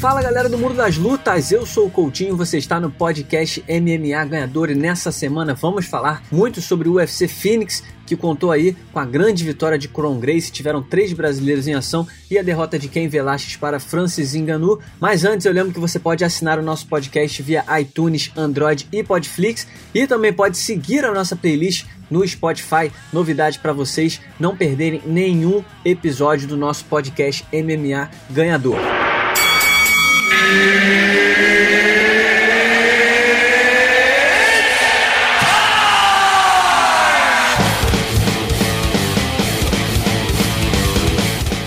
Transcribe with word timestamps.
Fala 0.00 0.22
galera 0.22 0.48
do 0.48 0.56
Mundo 0.56 0.72
das 0.72 0.96
Lutas, 0.96 1.52
eu 1.52 1.66
sou 1.66 1.86
o 1.86 1.90
Coutinho, 1.90 2.34
você 2.34 2.56
está 2.56 2.80
no 2.80 2.90
podcast 2.90 3.62
MMA 3.68 4.24
Ganhador 4.24 4.70
e 4.70 4.74
nessa 4.74 5.12
semana 5.12 5.52
vamos 5.52 5.84
falar 5.84 6.22
muito 6.32 6.62
sobre 6.62 6.88
o 6.88 6.94
UFC 6.94 7.28
Phoenix, 7.28 7.84
que 8.06 8.16
contou 8.16 8.50
aí 8.50 8.74
com 8.94 8.98
a 8.98 9.04
grande 9.04 9.44
vitória 9.44 9.76
de 9.76 9.88
Kron 9.88 10.18
Grace, 10.18 10.50
tiveram 10.50 10.82
três 10.82 11.12
brasileiros 11.12 11.68
em 11.68 11.74
ação 11.74 12.08
e 12.30 12.38
a 12.38 12.42
derrota 12.42 12.78
de 12.78 12.88
Ken 12.88 13.06
Velasquez 13.08 13.56
para 13.56 13.78
Francis 13.78 14.34
Ngannou. 14.34 14.80
Mas 14.98 15.22
antes 15.22 15.44
eu 15.44 15.52
lembro 15.52 15.74
que 15.74 15.78
você 15.78 15.98
pode 15.98 16.24
assinar 16.24 16.58
o 16.58 16.62
nosso 16.62 16.86
podcast 16.86 17.42
via 17.42 17.62
iTunes, 17.78 18.32
Android 18.34 18.88
e 18.90 19.02
Podflix 19.02 19.66
e 19.94 20.06
também 20.06 20.32
pode 20.32 20.56
seguir 20.56 21.04
a 21.04 21.12
nossa 21.12 21.36
playlist 21.36 21.84
no 22.10 22.26
Spotify. 22.26 22.90
Novidade 23.12 23.58
para 23.58 23.74
vocês 23.74 24.18
não 24.40 24.56
perderem 24.56 25.02
nenhum 25.04 25.62
episódio 25.84 26.48
do 26.48 26.56
nosso 26.56 26.86
podcast 26.86 27.44
MMA 27.52 28.10
Ganhador. 28.30 28.78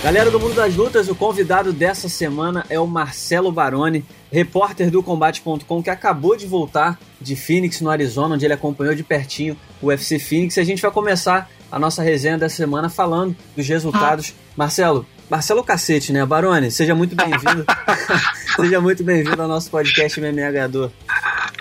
Galera 0.04 0.30
do 0.30 0.40
Mundo 0.40 0.54
das 0.54 0.76
Lutas, 0.76 1.10
o 1.10 1.16
convidado 1.16 1.74
dessa 1.74 2.08
semana 2.08 2.66
é 2.70 2.80
o 2.80 2.86
Marcelo 2.86 3.52
Baroni, 3.52 4.06
repórter 4.32 4.92
do 4.92 5.02
Combate.com, 5.02 5.82
que 5.82 5.90
acabou 5.90 6.36
de 6.36 6.46
voltar 6.46 7.00
de 7.20 7.36
Phoenix, 7.36 7.82
no 7.82 7.90
Arizona, 7.90 8.36
onde 8.36 8.46
ele 8.46 8.54
acompanhou 8.54 8.94
de 8.94 9.02
pertinho 9.02 9.58
o 9.82 9.88
UFC 9.88 10.20
Phoenix. 10.20 10.58
E 10.58 10.60
a 10.60 10.64
gente 10.64 10.82
vai 10.82 10.92
começar 10.92 11.50
a 11.72 11.80
nossa 11.80 12.04
resenha 12.04 12.38
dessa 12.38 12.58
semana 12.58 12.90
falando 12.90 13.36
dos 13.56 13.68
resultados. 13.68 14.36
Marcelo, 14.56 15.06
Marcelo 15.34 15.64
Cacete, 15.64 16.14
né? 16.14 16.24
Baroni, 16.28 16.70
seja 16.70 16.94
muito 16.94 17.16
bem-vindo. 17.16 17.66
seja 18.56 18.80
muito 18.80 19.04
bem-vindo 19.04 19.42
ao 19.42 19.48
nosso 19.48 19.68
podcast 19.72 20.22
MMA 20.22 20.52
Ganhador. 20.52 20.92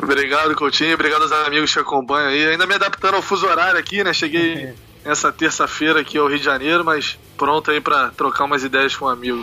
Obrigado, 0.03 0.55
Coutinho. 0.55 0.93
Obrigado 0.93 1.23
aos 1.23 1.33
amigos 1.33 1.73
que 1.73 1.79
acompanham 1.79 2.29
aí. 2.29 2.49
Ainda 2.49 2.67
me 2.67 2.75
adaptando 2.75 3.15
ao 3.15 3.23
fuso 3.23 3.47
horário 3.47 3.81
aqui, 3.81 4.05
né? 4.05 4.13
Cheguei 4.13 4.75
é. 5.07 5.11
essa 5.11 5.33
terça-feira 5.33 6.01
aqui 6.01 6.19
ao 6.19 6.29
Rio 6.29 6.39
de 6.39 6.45
Janeiro, 6.45 6.85
mas 6.85 7.19
pronto 7.39 7.71
aí 7.71 7.81
para 7.81 8.11
trocar 8.11 8.45
umas 8.45 8.63
ideias 8.63 8.95
com 8.95 9.07
um 9.07 9.09
amigo. 9.09 9.43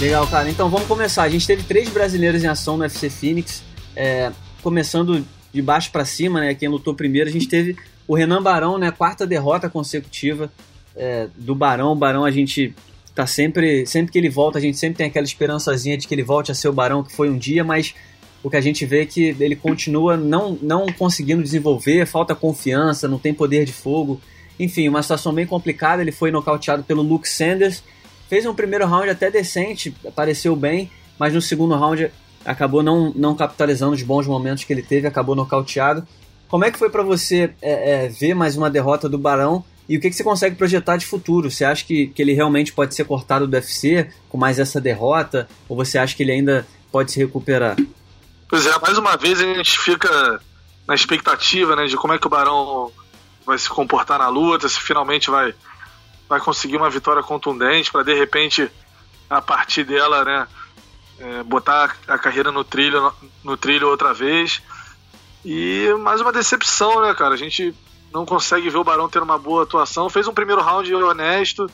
Legal, 0.00 0.26
cara. 0.28 0.48
Então 0.48 0.70
vamos 0.70 0.86
começar. 0.86 1.24
A 1.24 1.28
gente 1.28 1.44
teve 1.44 1.64
três 1.64 1.88
brasileiros 1.88 2.44
em 2.44 2.46
ação 2.46 2.76
no 2.76 2.84
UFC 2.84 3.10
Phoenix. 3.10 3.68
É, 4.02 4.32
começando 4.62 5.22
de 5.52 5.60
baixo 5.60 5.92
para 5.92 6.06
cima, 6.06 6.40
né? 6.40 6.54
Quem 6.54 6.70
lutou 6.70 6.94
primeiro, 6.94 7.28
a 7.28 7.32
gente 7.32 7.46
teve 7.46 7.76
o 8.08 8.14
Renan 8.14 8.42
Barão, 8.42 8.78
né? 8.78 8.90
Quarta 8.90 9.26
derrota 9.26 9.68
consecutiva 9.68 10.50
é, 10.96 11.28
do 11.36 11.54
Barão. 11.54 11.92
O 11.92 11.94
Barão, 11.94 12.24
a 12.24 12.30
gente 12.30 12.74
tá 13.14 13.26
sempre, 13.26 13.84
sempre 13.84 14.10
que 14.10 14.16
ele 14.16 14.30
volta, 14.30 14.56
a 14.56 14.60
gente 14.60 14.78
sempre 14.78 14.96
tem 14.96 15.06
aquela 15.06 15.26
esperançazinha 15.26 15.98
de 15.98 16.08
que 16.08 16.14
ele 16.14 16.22
volte 16.22 16.50
a 16.50 16.54
ser 16.54 16.68
o 16.68 16.72
Barão 16.72 17.04
que 17.04 17.12
foi 17.12 17.28
um 17.28 17.36
dia, 17.36 17.62
mas 17.62 17.94
o 18.42 18.48
que 18.48 18.56
a 18.56 18.60
gente 18.62 18.86
vê 18.86 19.02
é 19.02 19.06
que 19.06 19.36
ele 19.38 19.54
continua 19.54 20.16
não, 20.16 20.58
não 20.62 20.86
conseguindo 20.86 21.42
desenvolver, 21.42 22.06
falta 22.06 22.34
confiança, 22.34 23.06
não 23.06 23.18
tem 23.18 23.34
poder 23.34 23.66
de 23.66 23.72
fogo. 23.74 24.18
Enfim, 24.58 24.88
uma 24.88 25.02
situação 25.02 25.30
bem 25.30 25.44
complicada. 25.44 26.00
Ele 26.00 26.10
foi 26.10 26.30
nocauteado 26.30 26.82
pelo 26.84 27.02
Luke 27.02 27.28
Sanders. 27.28 27.82
Fez 28.30 28.46
um 28.46 28.54
primeiro 28.54 28.86
round 28.86 29.10
até 29.10 29.30
decente, 29.30 29.94
apareceu 30.06 30.56
bem, 30.56 30.90
mas 31.18 31.34
no 31.34 31.42
segundo 31.42 31.74
round 31.74 32.10
acabou 32.44 32.82
não, 32.82 33.12
não 33.14 33.34
capitalizando 33.34 33.92
os 33.92 34.02
bons 34.02 34.26
momentos 34.26 34.64
que 34.64 34.72
ele 34.72 34.82
teve, 34.82 35.06
acabou 35.06 35.34
nocauteado. 35.34 36.06
Como 36.48 36.64
é 36.64 36.70
que 36.70 36.78
foi 36.78 36.90
para 36.90 37.02
você 37.02 37.54
é, 37.62 38.06
é, 38.06 38.08
ver 38.08 38.34
mais 38.34 38.56
uma 38.56 38.70
derrota 38.70 39.08
do 39.08 39.18
Barão 39.18 39.64
e 39.88 39.96
o 39.96 40.00
que, 40.00 40.08
que 40.08 40.16
você 40.16 40.24
consegue 40.24 40.56
projetar 40.56 40.96
de 40.96 41.06
futuro? 41.06 41.50
Você 41.50 41.64
acha 41.64 41.84
que, 41.84 42.08
que 42.08 42.22
ele 42.22 42.32
realmente 42.32 42.72
pode 42.72 42.94
ser 42.94 43.04
cortado 43.04 43.46
do 43.46 43.54
UFC 43.54 44.08
com 44.28 44.38
mais 44.38 44.58
essa 44.58 44.80
derrota? 44.80 45.48
Ou 45.68 45.76
você 45.76 45.98
acha 45.98 46.14
que 46.14 46.22
ele 46.22 46.32
ainda 46.32 46.66
pode 46.90 47.12
se 47.12 47.18
recuperar? 47.18 47.76
Pois 48.48 48.66
é, 48.66 48.78
mais 48.80 48.98
uma 48.98 49.16
vez 49.16 49.40
a 49.40 49.44
gente 49.44 49.78
fica 49.78 50.40
na 50.86 50.94
expectativa 50.94 51.76
né, 51.76 51.86
de 51.86 51.96
como 51.96 52.12
é 52.12 52.18
que 52.18 52.26
o 52.26 52.30
Barão 52.30 52.90
vai 53.46 53.58
se 53.58 53.68
comportar 53.68 54.18
na 54.18 54.28
luta, 54.28 54.68
se 54.68 54.80
finalmente 54.80 55.30
vai, 55.30 55.54
vai 56.28 56.40
conseguir 56.40 56.76
uma 56.76 56.90
vitória 56.90 57.22
contundente 57.22 57.92
para 57.92 58.02
de 58.02 58.14
repente 58.14 58.70
a 59.28 59.40
partir 59.40 59.84
dela, 59.84 60.24
né, 60.24 60.48
é, 61.20 61.42
botar 61.42 61.94
a 62.08 62.18
carreira 62.18 62.50
no 62.50 62.64
trilho, 62.64 63.12
no, 63.44 63.56
trilho 63.56 63.88
outra 63.88 64.14
vez. 64.14 64.62
E 65.44 65.88
mais 66.00 66.20
uma 66.20 66.32
decepção, 66.32 67.02
né, 67.02 67.14
cara? 67.14 67.34
A 67.34 67.38
gente 67.38 67.74
não 68.12 68.26
consegue 68.26 68.68
ver 68.70 68.78
o 68.78 68.84
Barão 68.84 69.08
ter 69.08 69.22
uma 69.22 69.38
boa 69.38 69.62
atuação. 69.62 70.08
Fez 70.08 70.26
um 70.26 70.34
primeiro 70.34 70.62
round 70.62 70.92
honesto, 70.94 71.70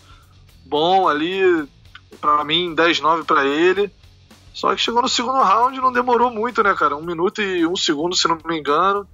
bom 0.65 1.09
ali, 1.09 1.67
para 2.21 2.45
mim 2.45 2.75
10-9 2.75 3.25
para 3.25 3.45
ele. 3.45 3.91
Só 4.53 4.75
que 4.75 4.81
chegou 4.81 5.03
no 5.03 5.09
segundo 5.09 5.43
round 5.43 5.79
não 5.81 5.93
demorou 5.93 6.31
muito, 6.31 6.63
né, 6.63 6.75
cara? 6.75 6.97
Um 6.97 7.05
minuto 7.05 7.41
e 7.43 7.67
um 7.67 7.77
segundo, 7.77 8.17
se 8.17 8.27
não 8.27 8.39
me 8.45 8.59
engano. 8.59 9.07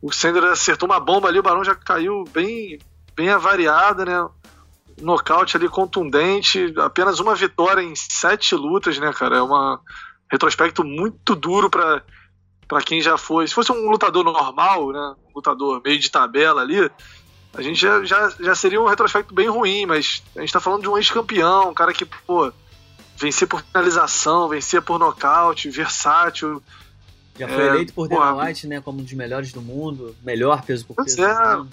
O 0.00 0.12
Sender 0.12 0.44
acertou 0.44 0.88
uma 0.88 1.00
bomba 1.00 1.28
ali, 1.28 1.38
o 1.38 1.42
Barão 1.42 1.62
já 1.62 1.74
caiu 1.74 2.24
bem, 2.32 2.78
bem 3.14 3.28
avariado, 3.28 4.04
né? 4.04 4.28
Nocaute 5.00 5.56
ali 5.56 5.68
contundente, 5.68 6.72
apenas 6.78 7.20
uma 7.20 7.34
vitória 7.34 7.82
em 7.82 7.94
sete 7.94 8.54
lutas, 8.54 8.98
né, 8.98 9.12
cara? 9.12 9.38
É 9.38 9.42
um 9.42 9.78
retrospecto 10.30 10.84
muito 10.84 11.34
duro 11.34 11.70
para 11.70 12.02
para 12.68 12.82
quem 12.82 13.00
já 13.00 13.16
foi. 13.16 13.48
Se 13.48 13.54
fosse 13.54 13.72
um 13.72 13.88
lutador 13.90 14.22
normal, 14.22 14.92
né, 14.92 15.14
um 15.30 15.36
lutador 15.36 15.80
meio 15.82 15.98
de 15.98 16.10
tabela 16.10 16.60
ali, 16.60 16.90
a 17.54 17.62
gente 17.62 17.80
já, 17.80 18.04
já, 18.04 18.30
já 18.38 18.54
seria 18.54 18.80
um 18.80 18.86
retrospecto 18.86 19.34
bem 19.34 19.48
ruim, 19.48 19.86
mas 19.86 20.22
a 20.36 20.40
gente 20.40 20.52
tá 20.52 20.60
falando 20.60 20.82
de 20.82 20.88
um 20.88 20.98
ex-campeão, 20.98 21.70
um 21.70 21.74
cara 21.74 21.94
que, 21.94 22.04
pô, 22.04 22.52
vencia 23.16 23.46
por 23.46 23.62
finalização, 23.62 24.48
vencia 24.48 24.82
por 24.82 24.98
nocaute, 24.98 25.70
versátil. 25.70 26.62
Já 27.38 27.48
foi 27.48 27.62
é, 27.62 27.66
eleito 27.68 27.94
por 27.94 28.06
Dana 28.06 28.36
White, 28.36 28.66
né, 28.66 28.80
como 28.82 29.00
um 29.00 29.02
dos 29.02 29.12
melhores 29.14 29.50
do 29.50 29.62
mundo, 29.62 30.14
melhor 30.22 30.62
peso 30.62 30.84
por 30.86 30.96
peso. 30.96 31.24
É, 31.24 31.64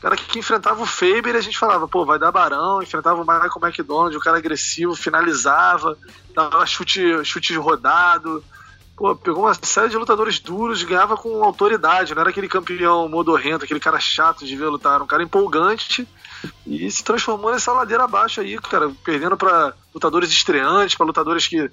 cara 0.00 0.16
que, 0.16 0.38
enfrentava 0.38 0.82
o 0.82 0.86
Faber 0.86 1.36
a 1.36 1.40
gente 1.40 1.58
falava, 1.58 1.86
pô, 1.86 2.04
vai 2.04 2.18
dar 2.18 2.32
Barão, 2.32 2.82
enfrentava 2.82 3.20
o 3.20 3.26
Michael 3.26 3.50
McDonald, 3.62 4.16
o 4.16 4.20
cara 4.20 4.38
agressivo, 4.38 4.94
finalizava, 4.94 5.96
dava 6.34 6.64
chute, 6.66 7.24
chute 7.24 7.54
rodado. 7.56 8.42
Pô, 8.96 9.16
pegou 9.16 9.44
uma 9.44 9.54
série 9.54 9.88
de 9.88 9.96
lutadores 9.96 10.38
duros, 10.40 10.82
ganhava 10.82 11.16
com 11.16 11.42
autoridade, 11.42 12.14
não 12.14 12.20
era 12.20 12.30
aquele 12.30 12.48
campeão 12.48 13.08
modorrento, 13.08 13.64
aquele 13.64 13.80
cara 13.80 13.98
chato 13.98 14.44
de 14.44 14.56
ver 14.56 14.66
lutar, 14.66 14.94
era 14.94 15.04
um 15.04 15.06
cara 15.06 15.22
empolgante 15.22 16.06
e 16.66 16.90
se 16.90 17.02
transformou 17.02 17.50
nessa 17.50 17.72
ladeira 17.72 18.04
abaixo 18.04 18.40
aí, 18.40 18.58
cara, 18.58 18.90
perdendo 19.04 19.36
para 19.36 19.74
lutadores 19.94 20.30
estreantes, 20.30 20.94
para 20.94 21.06
lutadores 21.06 21.46
que 21.46 21.70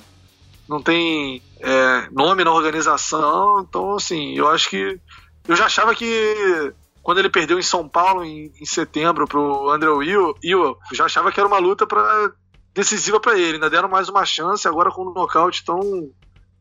não 0.68 0.82
tem 0.82 1.42
é, 1.60 2.08
nome 2.12 2.44
na 2.44 2.52
organização. 2.52 3.62
Então, 3.62 3.96
assim, 3.96 4.38
eu 4.38 4.48
acho 4.50 4.70
que. 4.70 5.00
Eu 5.48 5.56
já 5.56 5.66
achava 5.66 5.96
que 5.96 6.74
quando 7.07 7.19
ele 7.19 7.29
perdeu 7.29 7.57
em 7.57 7.63
São 7.63 7.88
Paulo 7.88 8.22
em, 8.22 8.51
em 8.59 8.66
setembro 8.66 9.25
pro 9.25 9.69
André 9.69 9.88
Will, 9.88 10.35
eu 10.44 10.78
já 10.91 11.06
achava 11.06 11.31
que 11.31 11.40
era 11.40 11.47
uma 11.47 11.57
luta 11.57 11.88
para 11.88 12.34
decisiva 12.73 13.18
para 13.18 13.40
ele. 13.40 13.53
Ainda 13.53 13.69
deram 13.69 13.88
mais 13.88 14.09
uma 14.09 14.25
chance, 14.25 14.68
agora 14.68 14.91
com 14.91 15.03
um 15.03 15.13
nocaute 15.13 15.63
tão, 15.63 15.79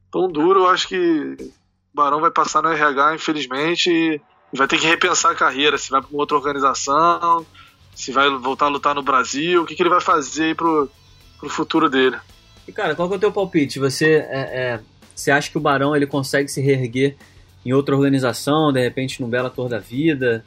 tão 0.09 0.31
duro, 0.31 0.61
eu 0.61 0.69
acho 0.69 0.87
que 0.87 0.97
o 0.97 1.53
Barão 1.93 2.21
vai 2.21 2.31
passar 2.31 2.63
no 2.63 2.69
RH, 2.69 3.17
infelizmente, 3.17 3.91
e 3.91 4.21
vai 4.57 4.69
ter 4.69 4.79
que 4.79 4.87
repensar 4.87 5.33
a 5.33 5.35
carreira, 5.35 5.77
se 5.77 5.91
vai 5.91 6.01
para 6.01 6.17
outra 6.17 6.37
organização, 6.37 7.45
se 7.93 8.13
vai 8.13 8.31
voltar 8.31 8.67
a 8.67 8.69
lutar 8.69 8.95
no 8.95 9.03
Brasil, 9.03 9.63
o 9.63 9.67
que, 9.67 9.75
que 9.75 9.83
ele 9.83 9.91
vai 9.91 10.01
fazer 10.01 10.45
aí 10.45 10.55
pro, 10.55 10.89
pro 11.41 11.49
futuro 11.49 11.91
dele. 11.91 12.19
E 12.69 12.71
cara, 12.73 12.95
qual 12.95 13.09
que 13.09 13.15
é 13.15 13.17
o 13.17 13.21
teu 13.21 13.33
palpite? 13.33 13.81
Você, 13.81 14.25
é, 14.31 14.39
é, 14.77 14.81
você 15.13 15.33
acha 15.33 15.51
que 15.51 15.59
o 15.59 15.61
Barão 15.61 15.97
ele 15.97 16.07
consegue 16.07 16.49
se 16.49 16.61
reerguer 16.61 17.17
em 17.67 17.73
outra 17.73 17.97
organização, 17.97 18.73
de 18.73 18.81
repente 18.81 19.21
no 19.21 19.27
Bellator 19.27 19.69
da 19.69 19.81
vida, 19.81 20.45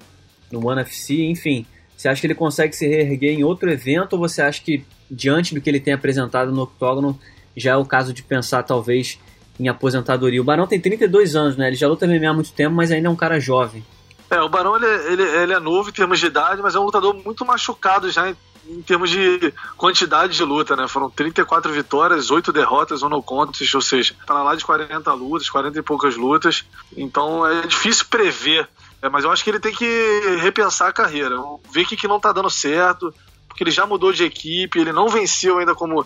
no 0.50 0.66
One 0.66 0.81
FC, 0.81 1.25
enfim. 1.25 1.66
Você 1.98 2.07
acha 2.07 2.21
que 2.21 2.27
ele 2.27 2.36
consegue 2.36 2.74
se 2.74 2.88
reerguer 2.88 3.38
em 3.38 3.44
outro 3.44 3.69
evento 3.69 4.13
ou 4.13 4.19
você 4.19 4.42
acha 4.42 4.62
que, 4.62 4.86
diante 5.12 5.54
do 5.54 5.60
que 5.60 5.69
ele 5.69 5.81
tem 5.81 5.94
apresentado 5.94 6.50
no 6.50 6.62
octógono, 6.62 7.19
já 7.57 7.71
é 7.71 7.75
o 7.75 7.83
caso 7.83 8.13
de 8.13 8.24
pensar 8.24 8.63
talvez 8.63 9.19
em 9.60 9.68
aposentadoria? 9.68 10.39
O 10.39 10.45
Barão 10.45 10.66
tem 10.66 10.80
32 10.80 11.36
anos, 11.36 11.57
né? 11.57 11.68
Ele 11.68 11.75
já 11.75 11.89
luta 11.89 12.07
MMA 12.07 12.30
há 12.30 12.33
muito 12.33 12.54
tempo, 12.54 12.74
mas 12.74 12.89
ainda 12.89 13.10
é 13.10 13.12
um 13.12 13.18
cara 13.18 13.38
jovem. 13.38 13.83
É, 14.30 14.39
o 14.39 14.48
Barão 14.48 14.77
ele, 14.77 14.86
ele, 15.12 15.24
ele 15.24 15.54
é 15.54 15.60
novo 15.60 15.89
em 15.89 15.92
termos 15.92 16.21
de 16.21 16.27
idade, 16.27 16.62
mas 16.62 16.74
é 16.74 16.80
um 16.80 16.86
lutador 16.86 17.13
muito 17.13 17.45
machucado 17.45 18.10
já 18.10 18.30
em 18.30 18.36
em 18.69 18.81
termos 18.83 19.10
de 19.10 19.54
quantidade 19.75 20.36
de 20.36 20.44
luta, 20.44 20.75
né? 20.75 20.88
Foram 20.88 21.10
34 21.10 21.71
vitórias, 21.71 22.30
8 22.30 22.54
derrotas, 22.54 23.01
um 23.01 23.10
no 23.10 23.24
contest, 23.24 23.74
ou 23.74 23.81
seja, 23.81 24.16
para 24.25 24.44
lá 24.44 24.56
de 24.56 24.63
40 24.63 25.12
lutas, 25.13 25.50
40 25.50 25.80
e 25.80 25.81
poucas 25.81 26.16
lutas. 26.16 26.63
Então 26.95 27.45
é 27.45 27.66
difícil 27.66 28.06
prever. 28.10 28.69
É, 29.01 29.10
mas 29.10 29.24
eu 29.24 29.31
acho 29.31 29.44
que 29.44 29.50
ele 29.50 29.60
tem 29.60 29.74
que 29.74 30.38
repensar 30.39 30.89
a 30.89 30.94
carreira, 30.94 31.36
ver 31.71 31.83
o 31.83 31.86
que, 31.86 31.95
que 31.95 32.07
não 32.07 32.18
está 32.18 32.31
dando 32.31 32.50
certo, 32.50 33.13
porque 33.48 33.63
ele 33.63 33.71
já 33.71 33.86
mudou 33.86 34.12
de 34.12 34.24
equipe, 34.24 34.80
ele 34.80 34.92
não 34.92 35.07
venceu 35.07 35.57
ainda 35.57 35.74
como, 35.74 36.06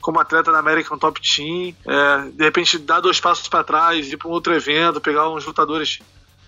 como 0.00 0.20
atleta 0.20 0.52
da 0.52 0.58
American 0.58 0.98
Top 0.98 1.20
Team. 1.20 1.74
É, 1.86 2.30
de 2.30 2.44
repente, 2.44 2.78
dar 2.78 3.00
dois 3.00 3.18
passos 3.18 3.48
para 3.48 3.64
trás, 3.64 4.12
ir 4.12 4.18
para 4.18 4.28
um 4.28 4.32
outro 4.32 4.54
evento, 4.54 5.00
pegar 5.00 5.28
uns 5.30 5.44
lutadores 5.44 6.00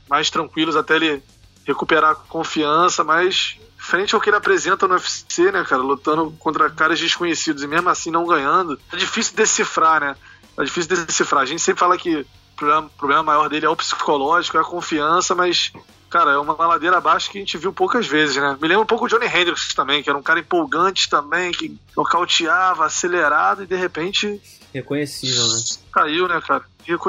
mais 0.08 0.30
tranquilos 0.30 0.76
até 0.76 0.96
ele 0.96 1.22
recuperar 1.66 2.12
a 2.12 2.14
confiança, 2.14 3.02
mas 3.02 3.58
frente 3.86 4.14
ao 4.14 4.20
que 4.20 4.28
ele 4.28 4.36
apresenta 4.36 4.88
no 4.88 4.94
UFC, 4.94 5.52
né, 5.52 5.64
cara, 5.64 5.80
lutando 5.80 6.34
contra 6.38 6.68
caras 6.68 6.98
desconhecidos 6.98 7.62
e 7.62 7.68
mesmo 7.68 7.88
assim 7.88 8.10
não 8.10 8.26
ganhando, 8.26 8.78
é 8.92 8.96
difícil 8.96 9.36
decifrar, 9.36 10.00
né? 10.00 10.16
É 10.58 10.64
difícil 10.64 10.96
decifrar. 10.96 11.42
A 11.42 11.46
gente 11.46 11.62
sempre 11.62 11.78
fala 11.78 11.96
que 11.96 12.16
o 12.16 12.26
problema, 12.56 12.90
problema 12.98 13.22
maior 13.22 13.48
dele 13.48 13.66
é 13.66 13.68
o 13.68 13.76
psicológico, 13.76 14.56
é 14.56 14.60
a 14.60 14.64
confiança, 14.64 15.34
mas 15.34 15.72
cara, 16.10 16.32
é 16.32 16.38
uma 16.38 16.54
ladeira 16.66 16.96
abaixo 16.96 17.30
que 17.30 17.38
a 17.38 17.40
gente 17.40 17.58
viu 17.58 17.72
poucas 17.72 18.06
vezes, 18.06 18.36
né? 18.36 18.56
Me 18.60 18.66
lembra 18.66 18.82
um 18.82 18.86
pouco 18.86 19.04
o 19.04 19.08
Johnny 19.08 19.26
Hendricks 19.26 19.74
também, 19.74 20.02
que 20.02 20.08
era 20.08 20.18
um 20.18 20.22
cara 20.22 20.40
empolgante 20.40 21.08
também, 21.08 21.52
que 21.52 21.78
nocauteava, 21.96 22.86
acelerado 22.86 23.62
e 23.62 23.66
de 23.66 23.76
repente. 23.76 24.40
Reconhecível, 24.72 25.46
né? 25.46 25.60
Caiu, 25.92 26.26
né, 26.26 26.40
cara? 26.40 26.64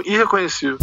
Irreconhecível. 0.05 0.77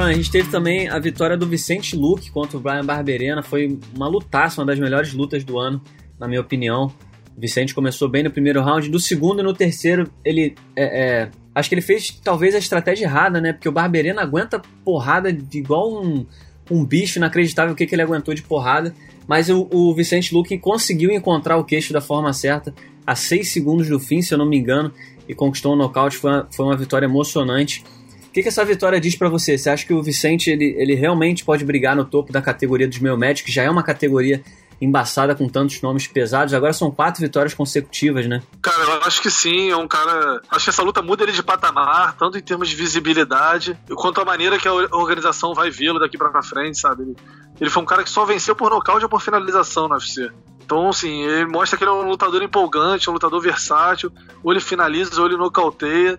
A 0.00 0.12
gente 0.14 0.30
teve 0.30 0.50
também 0.50 0.88
a 0.88 0.98
vitória 0.98 1.36
do 1.36 1.46
Vicente 1.46 1.94
Luque 1.96 2.30
contra 2.30 2.56
o 2.56 2.60
Brian 2.60 2.84
Barberena. 2.84 3.42
Foi 3.42 3.78
uma 3.94 4.08
lutaça, 4.08 4.60
uma 4.60 4.66
das 4.66 4.78
melhores 4.78 5.12
lutas 5.12 5.44
do 5.44 5.58
ano, 5.58 5.82
na 6.18 6.26
minha 6.26 6.40
opinião. 6.40 6.92
O 7.36 7.40
Vicente 7.40 7.74
começou 7.74 8.08
bem 8.08 8.22
no 8.22 8.30
primeiro 8.30 8.62
round, 8.62 8.88
do 8.88 8.98
segundo 8.98 9.40
e 9.40 9.42
no 9.42 9.52
terceiro 9.52 10.10
ele 10.24 10.54
é, 10.74 10.84
é, 10.84 11.30
acho 11.54 11.68
que 11.68 11.74
ele 11.74 11.82
fez 11.82 12.10
talvez 12.22 12.54
a 12.54 12.58
estratégia 12.58 13.04
errada, 13.04 13.40
né? 13.40 13.52
Porque 13.52 13.68
o 13.68 13.72
Barberena 13.72 14.22
aguenta 14.22 14.62
porrada 14.84 15.32
de 15.32 15.58
igual 15.58 16.02
um, 16.02 16.26
um 16.70 16.84
bicho 16.84 17.18
inacreditável 17.18 17.72
o 17.72 17.76
que, 17.76 17.86
que 17.86 17.94
ele 17.94 18.02
aguentou 18.02 18.34
de 18.34 18.42
porrada. 18.42 18.94
Mas 19.26 19.48
o, 19.50 19.68
o 19.70 19.94
Vicente 19.94 20.34
Luque 20.34 20.58
conseguiu 20.58 21.10
encontrar 21.10 21.56
o 21.56 21.64
queixo 21.64 21.92
da 21.92 22.00
forma 22.00 22.32
certa 22.32 22.74
a 23.06 23.14
6 23.14 23.48
segundos 23.48 23.88
do 23.88 23.98
fim, 23.98 24.22
se 24.22 24.32
eu 24.32 24.38
não 24.38 24.46
me 24.46 24.58
engano, 24.58 24.92
e 25.28 25.34
conquistou 25.34 25.72
o 25.72 25.74
um 25.74 25.78
nocaute. 25.78 26.16
Foi 26.16 26.30
uma, 26.30 26.48
foi 26.50 26.66
uma 26.66 26.76
vitória 26.76 27.06
emocionante. 27.06 27.84
O 28.32 28.34
que, 28.34 28.42
que 28.42 28.48
essa 28.48 28.64
vitória 28.64 28.98
diz 28.98 29.14
para 29.14 29.28
você? 29.28 29.58
Você 29.58 29.68
acha 29.68 29.84
que 29.84 29.92
o 29.92 30.02
Vicente 30.02 30.48
ele, 30.48 30.74
ele 30.78 30.94
realmente 30.94 31.44
pode 31.44 31.66
brigar 31.66 31.94
no 31.94 32.02
topo 32.02 32.32
da 32.32 32.40
categoria 32.40 32.88
dos 32.88 32.98
meio 32.98 33.14
médicos, 33.14 33.50
que 33.50 33.54
já 33.54 33.62
é 33.62 33.68
uma 33.68 33.82
categoria 33.82 34.42
embaçada 34.80 35.34
com 35.34 35.46
tantos 35.50 35.82
nomes 35.82 36.06
pesados. 36.06 36.54
Agora 36.54 36.72
são 36.72 36.90
quatro 36.90 37.20
vitórias 37.20 37.52
consecutivas, 37.52 38.26
né? 38.26 38.42
Cara, 38.62 38.84
eu 38.84 39.02
acho 39.02 39.20
que 39.20 39.30
sim. 39.30 39.70
É 39.70 39.76
um 39.76 39.86
cara. 39.86 40.40
Acho 40.50 40.64
que 40.64 40.70
essa 40.70 40.82
luta 40.82 41.02
muda 41.02 41.24
ele 41.24 41.32
de 41.32 41.42
patamar, 41.42 42.16
tanto 42.16 42.38
em 42.38 42.40
termos 42.40 42.70
de 42.70 42.74
visibilidade, 42.74 43.78
quanto 43.96 44.22
a 44.22 44.24
maneira 44.24 44.58
que 44.58 44.66
a 44.66 44.72
organização 44.72 45.52
vai 45.52 45.70
vê-lo 45.70 46.00
daqui 46.00 46.16
para 46.16 46.42
frente, 46.42 46.80
sabe? 46.80 47.02
Ele, 47.02 47.16
ele 47.60 47.68
foi 47.68 47.82
um 47.82 47.86
cara 47.86 48.02
que 48.02 48.08
só 48.08 48.24
venceu 48.24 48.56
por 48.56 48.70
nocaute 48.70 49.04
ou 49.04 49.10
por 49.10 49.20
finalização 49.20 49.88
no 49.88 49.94
UFC. 49.94 50.30
Então, 50.64 50.88
assim, 50.88 51.22
ele 51.22 51.44
mostra 51.44 51.76
que 51.76 51.84
ele 51.84 51.90
é 51.90 51.94
um 51.94 52.08
lutador 52.08 52.42
empolgante, 52.42 53.10
um 53.10 53.12
lutador 53.12 53.42
versátil. 53.42 54.10
Ou 54.42 54.52
ele 54.52 54.60
finaliza, 54.60 55.20
ou 55.20 55.26
ele 55.26 55.36
nocauteia. 55.36 56.18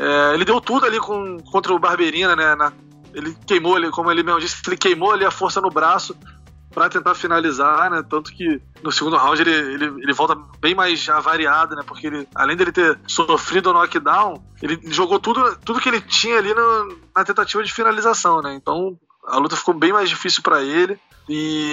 É, 0.00 0.34
ele 0.34 0.46
deu 0.46 0.58
tudo 0.62 0.86
ali 0.86 0.98
com, 0.98 1.38
contra 1.40 1.74
o 1.74 1.78
Barberina, 1.78 2.34
né? 2.34 2.54
Na, 2.54 2.72
ele 3.12 3.36
queimou 3.46 3.76
ali, 3.76 3.90
como 3.90 4.10
ele 4.10 4.22
mesmo 4.22 4.40
disse, 4.40 4.56
ele 4.66 4.76
queimou 4.76 5.12
ali 5.12 5.26
a 5.26 5.30
força 5.30 5.60
no 5.60 5.68
braço 5.68 6.16
para 6.72 6.88
tentar 6.88 7.14
finalizar, 7.14 7.90
né? 7.90 8.02
Tanto 8.08 8.32
que 8.32 8.62
no 8.82 8.90
segundo 8.90 9.18
round 9.18 9.42
ele, 9.42 9.50
ele, 9.50 9.84
ele 10.02 10.12
volta 10.14 10.34
bem 10.58 10.74
mais 10.74 11.06
avariado, 11.10 11.76
né? 11.76 11.82
Porque 11.86 12.06
ele, 12.06 12.26
além 12.34 12.56
dele 12.56 12.72
ter 12.72 12.98
sofrido 13.06 13.68
o 13.68 13.72
knockdown, 13.74 14.42
ele 14.62 14.80
jogou 14.84 15.20
tudo, 15.20 15.54
tudo 15.64 15.80
que 15.80 15.88
ele 15.90 16.00
tinha 16.00 16.38
ali 16.38 16.54
no, 16.54 16.96
na 17.14 17.22
tentativa 17.22 17.62
de 17.62 17.72
finalização, 17.72 18.40
né? 18.40 18.54
Então 18.54 18.98
a 19.26 19.36
luta 19.36 19.56
ficou 19.56 19.74
bem 19.74 19.92
mais 19.92 20.08
difícil 20.08 20.42
para 20.42 20.62
ele. 20.62 20.98
E 21.28 21.70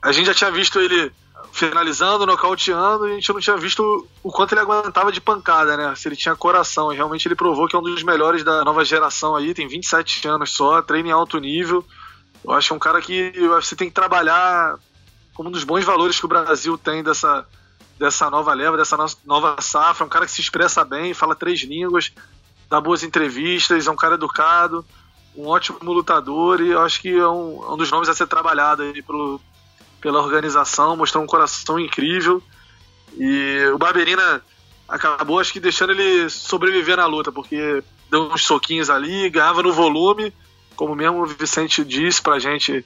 a 0.00 0.12
gente 0.12 0.26
já 0.26 0.34
tinha 0.34 0.50
visto 0.50 0.80
ele 0.80 1.12
finalizando, 1.52 2.26
nocauteando, 2.26 3.08
e 3.08 3.12
a 3.12 3.14
gente 3.14 3.32
não 3.32 3.40
tinha 3.40 3.56
visto 3.56 4.06
o 4.22 4.30
quanto 4.30 4.52
ele 4.52 4.60
aguentava 4.60 5.12
de 5.12 5.20
pancada, 5.20 5.76
né? 5.76 5.94
Se 5.94 6.08
ele 6.08 6.16
tinha 6.16 6.34
coração. 6.36 6.92
E 6.92 6.96
realmente 6.96 7.26
ele 7.26 7.34
provou 7.34 7.68
que 7.68 7.76
é 7.76 7.78
um 7.78 7.82
dos 7.82 8.02
melhores 8.02 8.42
da 8.42 8.64
nova 8.64 8.84
geração 8.84 9.36
aí, 9.36 9.54
tem 9.54 9.68
27 9.68 10.26
anos 10.28 10.52
só, 10.52 10.80
treina 10.82 11.08
em 11.08 11.12
alto 11.12 11.38
nível. 11.38 11.84
Eu 12.44 12.52
acho 12.52 12.68
que 12.68 12.72
é 12.72 12.76
um 12.76 12.80
cara 12.80 13.00
que 13.00 13.32
você 13.48 13.76
tem 13.76 13.88
que 13.88 13.94
trabalhar 13.94 14.76
como 15.34 15.48
um 15.48 15.52
dos 15.52 15.64
bons 15.64 15.84
valores 15.84 16.18
que 16.18 16.24
o 16.24 16.28
Brasil 16.28 16.76
tem 16.78 17.02
dessa, 17.02 17.46
dessa 17.98 18.30
nova 18.30 18.52
leva, 18.54 18.76
dessa 18.76 18.96
nova 19.24 19.60
safra. 19.60 20.04
É 20.04 20.06
um 20.06 20.10
cara 20.10 20.26
que 20.26 20.32
se 20.32 20.40
expressa 20.40 20.84
bem, 20.84 21.14
fala 21.14 21.34
três 21.34 21.60
línguas, 21.60 22.12
dá 22.68 22.80
boas 22.80 23.02
entrevistas, 23.02 23.86
é 23.86 23.90
um 23.90 23.96
cara 23.96 24.14
educado, 24.14 24.84
um 25.36 25.46
ótimo 25.46 25.78
lutador 25.92 26.60
e 26.60 26.70
eu 26.70 26.80
acho 26.80 27.00
que 27.00 27.08
é 27.08 27.28
um, 27.28 27.62
é 27.64 27.72
um 27.72 27.76
dos 27.76 27.90
nomes 27.90 28.08
a 28.08 28.14
ser 28.14 28.26
trabalhado 28.26 28.82
aí 28.82 29.02
pelo, 29.02 29.40
pela 30.00 30.20
organização, 30.20 30.96
mostrou 30.96 31.22
um 31.22 31.26
coração 31.26 31.78
incrível. 31.78 32.42
E 33.18 33.70
o 33.74 33.78
Barberina 33.78 34.42
acabou, 34.88 35.40
acho 35.40 35.52
que, 35.52 35.60
deixando 35.60 35.92
ele 35.92 36.28
sobreviver 36.30 36.96
na 36.96 37.06
luta, 37.06 37.30
porque 37.30 37.82
deu 38.10 38.32
uns 38.32 38.44
soquinhos 38.44 38.90
ali, 38.90 39.30
ganhava 39.30 39.62
no 39.62 39.72
volume 39.72 40.32
como 40.80 40.94
mesmo 40.94 41.22
o 41.22 41.26
Vicente 41.26 41.84
disse 41.84 42.22
pra 42.22 42.38
gente 42.38 42.82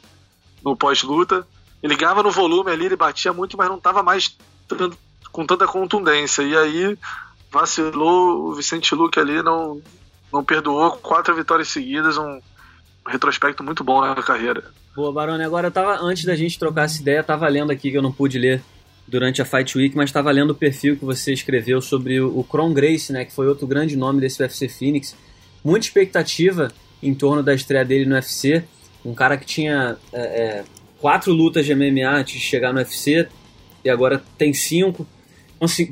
no 0.64 0.76
pós-luta, 0.76 1.46
ele 1.80 1.94
ganhava 1.94 2.24
no 2.24 2.30
volume 2.32 2.72
ali, 2.72 2.86
ele 2.86 2.96
batia 2.96 3.32
muito, 3.32 3.56
mas 3.56 3.68
não 3.68 3.76
estava 3.76 4.02
mais 4.02 4.36
com 5.30 5.46
tanta 5.46 5.64
contundência. 5.68 6.42
E 6.42 6.56
aí 6.56 6.98
vacilou 7.52 8.48
o 8.48 8.52
Vicente 8.52 8.96
Luque 8.96 9.20
ali, 9.20 9.40
não, 9.44 9.80
não 10.32 10.42
perdoou, 10.42 10.90
quatro 10.96 11.36
vitórias 11.36 11.68
seguidas, 11.68 12.18
um 12.18 12.40
retrospecto 13.06 13.62
muito 13.62 13.84
bom 13.84 14.00
na 14.00 14.16
carreira. 14.16 14.64
Boa, 14.94 15.12
Barone. 15.12 15.42
Agora 15.42 15.66
eu 15.66 15.72
tava, 15.72 15.98
antes 16.00 16.24
da 16.24 16.36
gente 16.36 16.56
trocar 16.56 16.84
essa 16.84 17.02
ideia, 17.02 17.20
tava 17.20 17.48
lendo 17.48 17.72
aqui 17.72 17.90
que 17.90 17.98
eu 17.98 18.02
não 18.02 18.12
pude 18.12 18.38
ler 18.38 18.62
durante 19.08 19.42
a 19.42 19.44
Fight 19.44 19.76
Week, 19.76 19.96
mas 19.96 20.08
estava 20.08 20.30
lendo 20.30 20.50
o 20.50 20.54
perfil 20.54 20.96
que 20.96 21.04
você 21.04 21.32
escreveu 21.32 21.80
sobre 21.80 22.20
o 22.20 22.44
Kron 22.44 22.72
Grace, 22.72 23.12
né, 23.12 23.24
que 23.24 23.32
foi 23.32 23.48
outro 23.48 23.66
grande 23.66 23.96
nome 23.96 24.20
desse 24.20 24.40
UFC 24.40 24.68
Phoenix. 24.68 25.16
Muita 25.64 25.86
expectativa 25.86 26.72
em 27.02 27.12
torno 27.12 27.42
da 27.42 27.52
estreia 27.52 27.84
dele 27.84 28.06
no 28.06 28.14
UFC. 28.14 28.62
Um 29.04 29.14
cara 29.14 29.36
que 29.36 29.44
tinha 29.44 29.96
é, 30.12 30.20
é, 30.20 30.64
quatro 31.00 31.32
lutas 31.32 31.66
de 31.66 31.74
MMA 31.74 32.08
antes 32.08 32.34
de 32.34 32.40
chegar 32.40 32.72
no 32.72 32.78
UFC 32.78 33.26
e 33.84 33.90
agora 33.90 34.22
tem 34.38 34.54
cinco. 34.54 35.04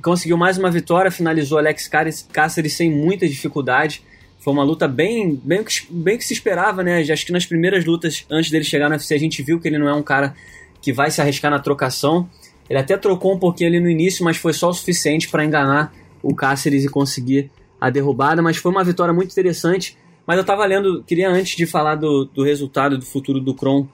conseguiu 0.00 0.36
mais 0.36 0.58
uma 0.58 0.70
vitória, 0.70 1.10
finalizou 1.10 1.58
Alex 1.58 1.90
Cáceres 2.32 2.74
sem 2.74 2.88
muita 2.88 3.26
dificuldade. 3.26 4.04
Foi 4.42 4.52
uma 4.52 4.64
luta 4.64 4.88
bem, 4.88 5.40
bem, 5.44 5.64
bem 5.88 6.18
que 6.18 6.24
se 6.24 6.32
esperava, 6.32 6.82
né? 6.82 7.00
Acho 7.00 7.24
que 7.24 7.30
nas 7.30 7.46
primeiras 7.46 7.84
lutas 7.84 8.26
antes 8.28 8.50
dele 8.50 8.64
chegar 8.64 8.88
no 8.88 8.96
UFC 8.96 9.14
a 9.14 9.18
gente 9.18 9.40
viu 9.40 9.60
que 9.60 9.68
ele 9.68 9.78
não 9.78 9.88
é 9.88 9.94
um 9.94 10.02
cara 10.02 10.34
que 10.80 10.92
vai 10.92 11.12
se 11.12 11.20
arriscar 11.20 11.48
na 11.48 11.60
trocação. 11.60 12.28
Ele 12.68 12.78
até 12.78 12.96
trocou 12.96 13.32
um 13.32 13.38
pouquinho 13.38 13.70
ali 13.70 13.78
no 13.78 13.88
início, 13.88 14.24
mas 14.24 14.36
foi 14.36 14.52
só 14.52 14.70
o 14.70 14.74
suficiente 14.74 15.28
para 15.28 15.44
enganar 15.44 15.94
o 16.20 16.34
Cáceres 16.34 16.84
e 16.84 16.88
conseguir 16.88 17.52
a 17.80 17.88
derrubada. 17.88 18.42
Mas 18.42 18.56
foi 18.56 18.72
uma 18.72 18.82
vitória 18.82 19.14
muito 19.14 19.30
interessante. 19.30 19.96
Mas 20.26 20.38
eu 20.38 20.44
tava 20.44 20.66
lendo, 20.66 21.04
queria 21.04 21.30
antes 21.30 21.56
de 21.56 21.64
falar 21.64 21.94
do, 21.94 22.24
do 22.24 22.42
resultado 22.42 22.98
do 22.98 23.04
futuro 23.06 23.40
do 23.40 23.54
Kron 23.54 23.86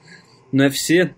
no 0.51 0.63
UFC, 0.63 1.11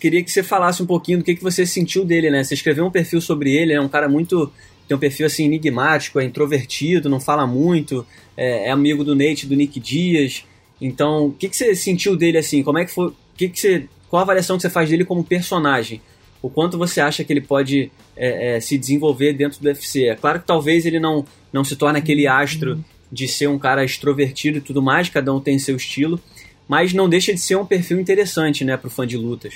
queria 0.00 0.24
que 0.24 0.30
você 0.30 0.42
falasse 0.42 0.82
um 0.82 0.86
pouquinho 0.86 1.18
do 1.18 1.24
que, 1.24 1.36
que 1.36 1.42
você 1.42 1.64
sentiu 1.64 2.04
dele, 2.04 2.30
né? 2.30 2.42
Você 2.42 2.54
escreveu 2.54 2.84
um 2.84 2.90
perfil 2.90 3.20
sobre 3.20 3.54
ele, 3.54 3.72
é 3.72 3.80
um 3.80 3.88
cara 3.88 4.08
muito. 4.08 4.50
Tem 4.86 4.96
um 4.96 5.00
perfil 5.00 5.26
assim 5.26 5.44
enigmático, 5.44 6.20
é 6.20 6.24
introvertido, 6.24 7.08
não 7.08 7.20
fala 7.20 7.46
muito, 7.46 8.06
é, 8.36 8.68
é 8.68 8.70
amigo 8.70 9.02
do 9.04 9.14
Nate, 9.14 9.46
do 9.46 9.54
Nick 9.54 9.80
Dias. 9.80 10.44
Então, 10.80 11.26
o 11.26 11.32
que, 11.32 11.48
que 11.48 11.56
você 11.56 11.74
sentiu 11.74 12.16
dele 12.16 12.38
assim? 12.38 12.62
Como 12.62 12.78
é 12.78 12.84
que 12.84 12.92
foi. 12.92 13.12
Que 13.36 13.48
que 13.48 13.58
você, 13.58 13.88
qual 14.08 14.20
a 14.20 14.22
avaliação 14.22 14.56
que 14.56 14.62
você 14.62 14.70
faz 14.70 14.88
dele 14.88 15.04
como 15.04 15.24
personagem? 15.24 16.00
O 16.40 16.48
quanto 16.48 16.78
você 16.78 17.00
acha 17.00 17.24
que 17.24 17.32
ele 17.32 17.40
pode 17.40 17.90
é, 18.16 18.56
é, 18.56 18.60
se 18.60 18.78
desenvolver 18.78 19.32
dentro 19.32 19.60
do 19.60 19.66
UFC? 19.66 20.04
É 20.04 20.14
claro 20.14 20.40
que 20.40 20.46
talvez 20.46 20.86
ele 20.86 21.00
não, 21.00 21.24
não 21.52 21.64
se 21.64 21.76
torne 21.76 21.98
aquele 21.98 22.26
astro 22.26 22.82
de 23.10 23.26
ser 23.26 23.48
um 23.48 23.58
cara 23.58 23.84
extrovertido 23.84 24.58
e 24.58 24.60
tudo 24.60 24.82
mais, 24.82 25.08
cada 25.08 25.32
um 25.32 25.40
tem 25.40 25.58
seu 25.58 25.76
estilo, 25.76 26.20
mas 26.68 26.92
não 26.92 27.08
deixa 27.08 27.32
de 27.32 27.40
ser 27.40 27.56
um 27.56 27.64
perfil 27.64 28.00
interessante, 28.00 28.64
né, 28.64 28.76
pro 28.76 28.90
fã 28.90 29.06
de 29.06 29.16
lutas. 29.16 29.54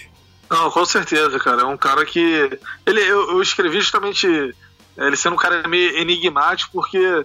Não, 0.50 0.70
com 0.70 0.84
certeza, 0.84 1.38
cara. 1.38 1.62
É 1.62 1.64
um 1.64 1.76
cara 1.76 2.04
que. 2.04 2.20
Ele, 2.84 3.00
eu, 3.00 3.32
eu 3.32 3.42
escrevi 3.42 3.80
justamente 3.80 4.26
ele 5.07 5.16
sendo 5.16 5.35
um 5.35 5.38
cara 5.38 5.66
meio 5.66 5.97
enigmático, 5.97 6.73
porque 6.73 7.25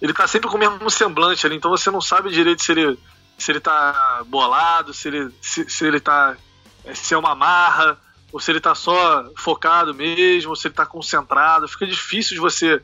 ele 0.00 0.12
tá 0.12 0.26
sempre 0.26 0.48
com 0.48 0.56
o 0.56 0.60
mesmo 0.60 0.90
semblante 0.90 1.46
ali, 1.46 1.56
então 1.56 1.70
você 1.70 1.90
não 1.90 2.00
sabe 2.00 2.30
direito 2.30 2.62
se 2.62 2.72
ele, 2.72 2.98
se 3.38 3.52
ele 3.52 3.60
tá 3.60 4.22
bolado, 4.26 4.92
se 4.92 5.08
ele, 5.08 5.30
se, 5.40 5.68
se 5.68 5.86
ele 5.86 6.00
tá. 6.00 6.36
É, 6.84 6.94
se 6.94 7.14
é 7.14 7.16
uma 7.18 7.34
marra, 7.34 7.98
ou 8.30 8.38
se 8.38 8.50
ele 8.50 8.60
tá 8.60 8.74
só 8.74 9.24
focado 9.36 9.94
mesmo, 9.94 10.50
ou 10.50 10.56
se 10.56 10.66
ele 10.66 10.74
tá 10.74 10.84
concentrado. 10.84 11.68
Fica 11.68 11.86
difícil 11.86 12.34
de 12.34 12.40
você 12.40 12.82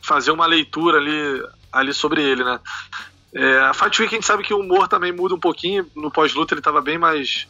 fazer 0.00 0.30
uma 0.30 0.46
leitura 0.46 0.98
ali 0.98 1.42
ali 1.72 1.92
sobre 1.92 2.22
ele, 2.22 2.42
né? 2.42 2.58
É, 3.34 3.58
a 3.58 3.74
Fight 3.74 4.00
Week 4.00 4.14
a 4.14 4.16
gente 4.16 4.26
sabe 4.26 4.42
que 4.42 4.54
o 4.54 4.60
humor 4.60 4.88
também 4.88 5.12
muda 5.12 5.34
um 5.34 5.40
pouquinho. 5.40 5.86
No 5.94 6.10
pós-luta 6.10 6.54
ele 6.54 6.60
estava 6.60 6.80
bem 6.80 6.96
mais 6.96 7.46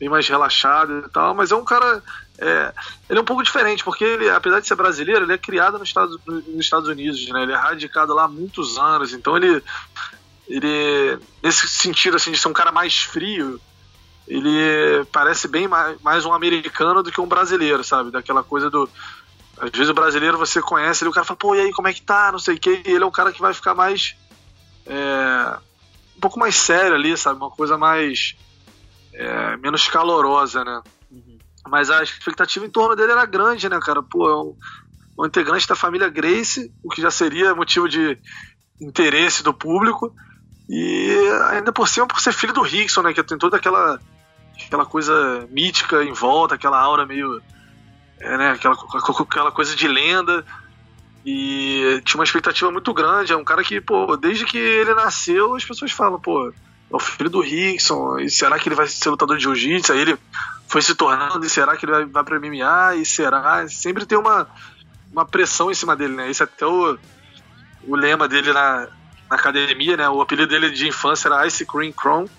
bem 0.00 0.08
mais 0.08 0.26
relaxado 0.26 1.04
e 1.06 1.10
tal, 1.10 1.32
mas 1.32 1.52
é 1.52 1.54
um 1.54 1.64
cara 1.64 2.02
é, 2.42 2.74
ele 3.08 3.18
é 3.20 3.22
um 3.22 3.24
pouco 3.24 3.42
diferente, 3.42 3.84
porque 3.84 4.04
ele, 4.04 4.28
apesar 4.28 4.58
de 4.58 4.66
ser 4.66 4.74
brasileiro, 4.74 5.24
ele 5.24 5.32
é 5.32 5.38
criado 5.38 5.78
nos 5.78 5.88
Estados, 5.88 6.18
nos 6.26 6.58
Estados 6.58 6.88
Unidos, 6.88 7.24
né? 7.28 7.44
Ele 7.44 7.52
é 7.52 7.56
radicado 7.56 8.12
lá 8.12 8.24
há 8.24 8.28
muitos 8.28 8.76
anos, 8.76 9.12
então 9.12 9.36
ele 9.36 9.62
ele 10.48 11.18
nesse 11.40 11.68
sentido 11.68 12.16
assim 12.16 12.32
de 12.32 12.38
ser 12.38 12.48
um 12.48 12.52
cara 12.52 12.72
mais 12.72 12.98
frio, 12.98 13.60
ele 14.26 15.04
parece 15.12 15.46
bem 15.46 15.68
mais, 15.68 16.00
mais 16.00 16.24
um 16.24 16.32
americano 16.32 17.02
do 17.02 17.12
que 17.12 17.20
um 17.20 17.28
brasileiro, 17.28 17.84
sabe? 17.84 18.10
Daquela 18.10 18.42
coisa 18.42 18.68
do 18.68 18.90
Às 19.58 19.70
vezes 19.70 19.88
o 19.88 19.94
brasileiro 19.94 20.36
você 20.36 20.60
conhece, 20.60 21.04
ele, 21.04 21.10
o 21.10 21.12
cara 21.12 21.24
fala, 21.24 21.38
pô, 21.38 21.54
e 21.54 21.60
aí, 21.60 21.70
como 21.72 21.86
é 21.86 21.92
que 21.92 22.02
tá? 22.02 22.32
Não 22.32 22.40
sei 22.40 22.56
o 22.56 22.58
quê. 22.58 22.82
E 22.84 22.90
ele 22.90 23.04
é 23.04 23.06
o 23.06 23.12
cara 23.12 23.32
que 23.32 23.40
vai 23.40 23.54
ficar 23.54 23.74
mais. 23.74 24.16
É, 24.84 25.58
um 26.16 26.20
pouco 26.20 26.40
mais 26.40 26.56
sério 26.56 26.94
ali, 26.94 27.16
sabe? 27.16 27.38
Uma 27.38 27.50
coisa 27.50 27.78
mais. 27.78 28.34
É, 29.12 29.56
menos 29.58 29.86
calorosa, 29.86 30.64
né? 30.64 30.82
Uhum. 31.10 31.31
Mas 31.68 31.90
a 31.90 32.02
expectativa 32.02 32.66
em 32.66 32.70
torno 32.70 32.96
dele 32.96 33.12
era 33.12 33.24
grande, 33.24 33.68
né, 33.68 33.78
cara? 33.80 34.02
Pô, 34.02 34.28
é 34.28 34.36
um, 34.36 34.56
um 35.18 35.26
integrante 35.26 35.68
da 35.68 35.76
família 35.76 36.08
Grace, 36.08 36.72
o 36.82 36.88
que 36.88 37.00
já 37.00 37.10
seria 37.10 37.54
motivo 37.54 37.88
de 37.88 38.18
interesse 38.80 39.42
do 39.42 39.54
público. 39.54 40.14
E 40.68 41.14
ainda 41.50 41.72
por 41.72 41.88
cima 41.88 42.06
por 42.06 42.20
ser 42.20 42.32
filho 42.32 42.52
do 42.52 42.62
Rickson, 42.62 43.02
né? 43.02 43.12
Que 43.12 43.22
tem 43.22 43.38
toda 43.38 43.56
aquela, 43.56 44.00
aquela 44.66 44.86
coisa 44.86 45.46
mítica 45.50 46.02
em 46.02 46.12
volta, 46.12 46.54
aquela 46.54 46.80
aura 46.80 47.06
meio. 47.06 47.40
É, 48.18 48.36
né, 48.36 48.50
aquela, 48.52 48.76
aquela 49.20 49.52
coisa 49.52 49.74
de 49.74 49.86
lenda. 49.88 50.44
E 51.24 52.00
tinha 52.04 52.18
uma 52.18 52.24
expectativa 52.24 52.70
muito 52.70 52.92
grande. 52.92 53.32
É 53.32 53.36
um 53.36 53.44
cara 53.44 53.62
que, 53.62 53.80
pô, 53.80 54.16
desde 54.16 54.44
que 54.44 54.58
ele 54.58 54.94
nasceu, 54.94 55.54
as 55.54 55.64
pessoas 55.64 55.92
falam, 55.92 56.20
pô, 56.20 56.48
é 56.48 56.96
o 56.96 56.98
filho 56.98 57.30
do 57.30 57.40
Rickson, 57.40 58.18
e 58.18 58.28
será 58.28 58.58
que 58.58 58.68
ele 58.68 58.74
vai 58.74 58.86
ser 58.86 59.08
lutador 59.08 59.36
de 59.36 59.44
jiu-jitsu? 59.44 59.92
Aí 59.92 60.00
ele 60.00 60.18
foi 60.72 60.80
se 60.80 60.94
tornando, 60.94 61.44
e 61.44 61.50
será 61.50 61.76
que 61.76 61.84
ele 61.84 61.92
vai, 61.92 62.04
vai 62.06 62.24
pra 62.24 62.40
MMA? 62.40 62.96
E 62.96 63.04
será? 63.04 63.68
Sempre 63.68 64.06
tem 64.06 64.16
uma, 64.16 64.48
uma 65.12 65.26
pressão 65.26 65.70
em 65.70 65.74
cima 65.74 65.94
dele, 65.94 66.14
né? 66.14 66.30
Esse 66.30 66.42
é 66.42 66.44
até 66.44 66.64
o, 66.64 66.98
o 67.86 67.94
lema 67.94 68.26
dele 68.26 68.54
na, 68.54 68.88
na 69.28 69.36
academia, 69.36 69.98
né? 69.98 70.08
O 70.08 70.22
apelido 70.22 70.48
dele 70.48 70.70
de 70.70 70.88
infância 70.88 71.28
era 71.28 71.46
Ice 71.46 71.66
Cream 71.66 71.92
Chrome, 71.92 72.30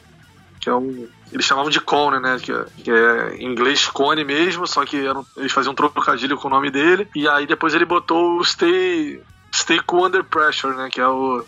que 0.59 0.67
é 0.67 0.73
um. 0.73 1.07
Eles 1.31 1.45
chamavam 1.45 1.69
de 1.69 1.79
cone, 1.79 2.19
né? 2.19 2.39
Que, 2.41 2.51
é, 2.51 2.65
que 2.83 2.89
é 2.89 3.35
em 3.35 3.51
inglês 3.51 3.85
cone 3.85 4.23
mesmo, 4.25 4.65
só 4.65 4.83
que 4.83 4.97
eles 5.37 5.51
faziam 5.51 5.73
um 5.73 5.75
trocadilho 5.75 6.35
com 6.35 6.47
o 6.47 6.51
nome 6.51 6.71
dele. 6.71 7.07
E 7.15 7.27
aí 7.29 7.45
depois 7.45 7.75
ele 7.75 7.85
botou 7.85 8.39
o 8.39 8.43
Stay, 8.43 9.21
stay 9.53 9.79
Cool 9.81 10.07
Under 10.07 10.23
Pressure, 10.23 10.75
né? 10.75 10.89
Que 10.91 10.99
é 10.99 11.07
o 11.07 11.45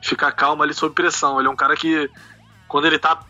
ficar 0.00 0.32
calmo 0.32 0.62
ali 0.62 0.72
sob 0.72 0.94
pressão. 0.94 1.38
Ele 1.38 1.48
é 1.48 1.50
um 1.50 1.56
cara 1.56 1.76
que, 1.76 2.10
quando 2.66 2.86
ele 2.86 2.98
tá 2.98 3.20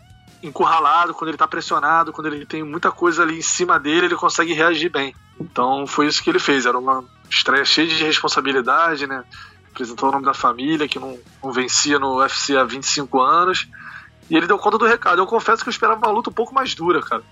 encurralado, 0.43 1.13
quando 1.13 1.29
ele 1.29 1.37
tá 1.37 1.47
pressionado, 1.47 2.11
quando 2.11 2.27
ele 2.27 2.45
tem 2.45 2.61
muita 2.63 2.91
coisa 2.91 3.23
ali 3.23 3.39
em 3.39 3.41
cima 3.41 3.79
dele, 3.79 4.07
ele 4.07 4.15
consegue 4.15 4.53
reagir 4.53 4.89
bem. 4.89 5.15
Então 5.39 5.87
foi 5.87 6.07
isso 6.07 6.21
que 6.21 6.29
ele 6.29 6.39
fez. 6.39 6.65
Era 6.65 6.77
uma 6.77 7.03
estreia 7.29 7.63
cheia 7.63 7.87
de 7.87 8.03
responsabilidade, 8.03 9.07
né? 9.07 9.23
Apresentou 9.71 10.09
o 10.09 10.11
nome 10.11 10.25
da 10.25 10.33
família, 10.33 10.87
que 10.87 10.99
não, 10.99 11.17
não 11.41 11.51
vencia 11.51 11.97
no 11.97 12.17
UFC 12.17 12.55
há 12.57 12.63
25 12.63 13.21
anos. 13.21 13.67
E 14.29 14.35
ele 14.35 14.45
deu 14.45 14.59
conta 14.59 14.77
do 14.77 14.85
recado. 14.85 15.19
Eu 15.19 15.25
confesso 15.25 15.63
que 15.63 15.69
eu 15.69 15.71
esperava 15.71 16.05
uma 16.05 16.11
luta 16.11 16.29
um 16.29 16.33
pouco 16.33 16.53
mais 16.53 16.75
dura, 16.75 17.01
cara. 17.01 17.23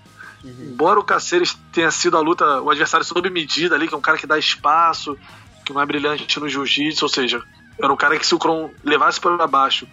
Uhum. 0.42 0.70
Embora 0.72 0.98
o 0.98 1.04
Caceres 1.04 1.56
tenha 1.72 1.90
sido 1.90 2.16
a 2.16 2.20
luta, 2.20 2.60
o 2.60 2.70
adversário 2.70 3.06
sob 3.06 3.28
medida 3.30 3.74
ali, 3.74 3.86
que 3.86 3.94
é 3.94 3.96
um 3.96 4.02
cara 4.02 4.18
que 4.18 4.26
dá 4.26 4.38
espaço, 4.38 5.16
que 5.64 5.72
não 5.72 5.80
é 5.80 5.86
brilhante 5.86 6.40
no 6.40 6.48
jiu-jitsu, 6.48 7.04
ou 7.04 7.08
seja, 7.08 7.42
era 7.78 7.92
um 7.92 7.96
cara 7.96 8.18
que 8.18 8.26
se 8.26 8.34
o 8.34 8.38
Kron 8.38 8.70
levasse 8.82 9.20
para 9.20 9.46
baixo, 9.46 9.86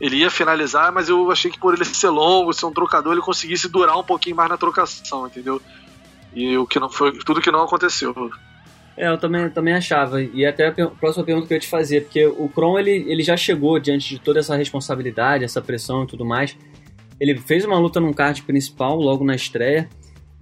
ele 0.00 0.16
ia 0.16 0.30
finalizar, 0.30 0.92
mas 0.92 1.08
eu 1.08 1.30
achei 1.30 1.50
que 1.50 1.58
por 1.58 1.74
ele 1.74 1.84
ser 1.84 2.08
longo, 2.08 2.52
ser 2.52 2.66
um 2.66 2.72
trocador, 2.72 3.12
ele 3.12 3.22
conseguisse 3.22 3.68
durar 3.68 3.98
um 3.98 4.02
pouquinho 4.02 4.36
mais 4.36 4.48
na 4.48 4.56
trocação, 4.56 5.26
entendeu? 5.26 5.60
E 6.34 6.56
o 6.58 6.66
que 6.66 6.80
não 6.80 6.90
foi, 6.90 7.16
tudo 7.18 7.40
que 7.40 7.50
não 7.50 7.62
aconteceu. 7.62 8.12
É, 8.96 9.08
eu 9.08 9.18
também, 9.18 9.48
também 9.50 9.74
achava. 9.74 10.22
E 10.22 10.44
até 10.44 10.68
a 10.68 10.86
próxima 10.88 11.24
pergunta 11.24 11.46
que 11.46 11.54
eu 11.54 11.56
ia 11.56 11.60
te 11.60 11.68
fazer, 11.68 12.02
porque 12.02 12.26
o 12.26 12.48
Kron 12.48 12.78
ele, 12.78 13.04
ele 13.08 13.22
já 13.22 13.36
chegou 13.36 13.78
diante 13.78 14.08
de 14.08 14.20
toda 14.20 14.40
essa 14.40 14.56
responsabilidade, 14.56 15.44
essa 15.44 15.60
pressão 15.60 16.04
e 16.04 16.06
tudo 16.06 16.24
mais. 16.24 16.56
Ele 17.20 17.36
fez 17.38 17.64
uma 17.64 17.78
luta 17.78 18.00
num 18.00 18.12
card 18.12 18.42
principal 18.42 18.96
logo 18.96 19.24
na 19.24 19.34
estreia. 19.34 19.88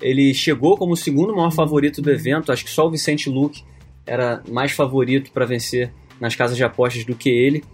Ele 0.00 0.34
chegou 0.34 0.76
como 0.76 0.94
o 0.94 0.96
segundo 0.96 1.34
maior 1.34 1.52
favorito 1.52 2.02
do 2.02 2.10
evento. 2.10 2.50
Acho 2.50 2.64
que 2.64 2.70
só 2.70 2.86
o 2.86 2.90
Vicente 2.90 3.30
Luque 3.30 3.62
era 4.06 4.42
mais 4.50 4.72
favorito 4.72 5.30
para 5.32 5.44
vencer 5.44 5.92
nas 6.18 6.34
casas 6.34 6.56
de 6.56 6.64
apostas 6.64 7.04
do 7.04 7.14
que 7.14 7.28
ele. 7.28 7.64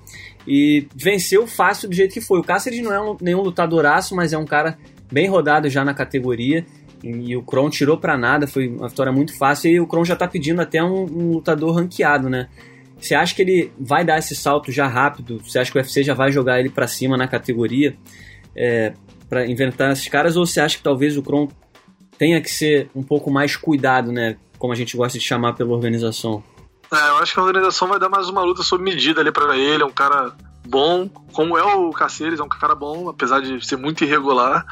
E 0.49 0.89
venceu 0.97 1.47
fácil 1.47 1.91
do 1.91 1.95
jeito 1.95 2.15
que 2.15 2.23
foi. 2.23 2.41
O 2.41 2.43
Cáceres 2.43 2.83
não 2.83 2.93
é 2.93 2.99
um, 2.99 3.17
nenhum 3.21 3.43
lutadoraço, 3.43 4.17
mas 4.17 4.33
é 4.33 4.39
um 4.39 4.47
cara 4.47 4.79
bem 5.13 5.29
rodado 5.29 5.69
já 5.69 5.85
na 5.85 5.93
categoria. 5.93 6.65
E 7.05 7.37
o 7.37 7.43
Kron 7.43 7.69
tirou 7.69 7.99
para 7.99 8.17
nada, 8.17 8.47
foi 8.47 8.67
uma 8.67 8.89
vitória 8.89 9.13
muito 9.13 9.37
fácil. 9.37 9.71
E 9.71 9.79
o 9.79 9.87
Kron 9.87 10.07
já 10.07 10.17
tá 10.17 10.27
pedindo 10.27 10.63
até 10.63 10.83
um, 10.83 11.05
um, 11.05 11.33
lutador 11.33 11.77
ranqueado, 11.77 12.31
né? 12.31 12.49
Você 12.99 13.15
acha 13.15 13.35
que 13.35 13.43
ele 13.43 13.71
vai 13.79 14.05
dar 14.05 14.19
esse 14.19 14.35
salto 14.35 14.73
já 14.73 14.87
rápido? 14.87 15.39
Você 15.45 15.59
acha 15.59 15.71
que 15.71 15.77
o 15.77 15.81
UFC 15.81 16.03
já 16.03 16.15
vai 16.15 16.33
jogar 16.33 16.59
ele 16.59 16.71
para 16.71 16.87
cima 16.87 17.17
na 17.17 17.29
categoria 17.29 17.95
é, 18.57 18.95
para 19.29 19.47
inventar 19.47 19.93
esses 19.93 20.09
caras? 20.09 20.35
Ou 20.35 20.47
você 20.47 20.61
acha 20.61 20.79
que 20.79 20.83
talvez 20.83 21.17
o 21.19 21.23
Kron 21.23 21.47
tenha 22.17 22.41
que 22.41 22.51
ser 22.51 22.89
um 22.97 23.03
pouco 23.03 23.31
mais 23.31 23.55
cuidado, 23.55 24.11
né? 24.11 24.37
Como 24.59 24.73
a 24.73 24.77
gente 24.77 24.97
gosta 24.97 25.19
de 25.19 25.25
chamar 25.25 25.53
pela 25.53 25.75
organização? 25.75 26.43
É, 26.93 27.09
eu 27.09 27.19
acho 27.19 27.35
que 27.35 27.41
a 27.41 27.43
organização 27.43 27.87
vai 27.87 27.99
dar 27.99 28.09
mais 28.09 28.29
uma 28.29 28.43
luta 28.43 28.63
sob 28.63 28.83
medida 28.83 29.21
ali 29.21 29.31
para 29.31 29.57
ele. 29.57 29.83
É 29.83 29.87
um 29.87 29.93
cara 29.93 30.33
bom, 30.67 31.09
como 31.33 31.57
é 31.57 31.63
o 31.63 31.91
Caceres, 31.91 32.41
é 32.41 32.43
um 32.43 32.49
cara 32.49 32.75
bom, 32.75 33.09
apesar 33.09 33.41
de 33.41 33.65
ser 33.65 33.77
muito 33.77 34.05
irregular. 34.05 34.65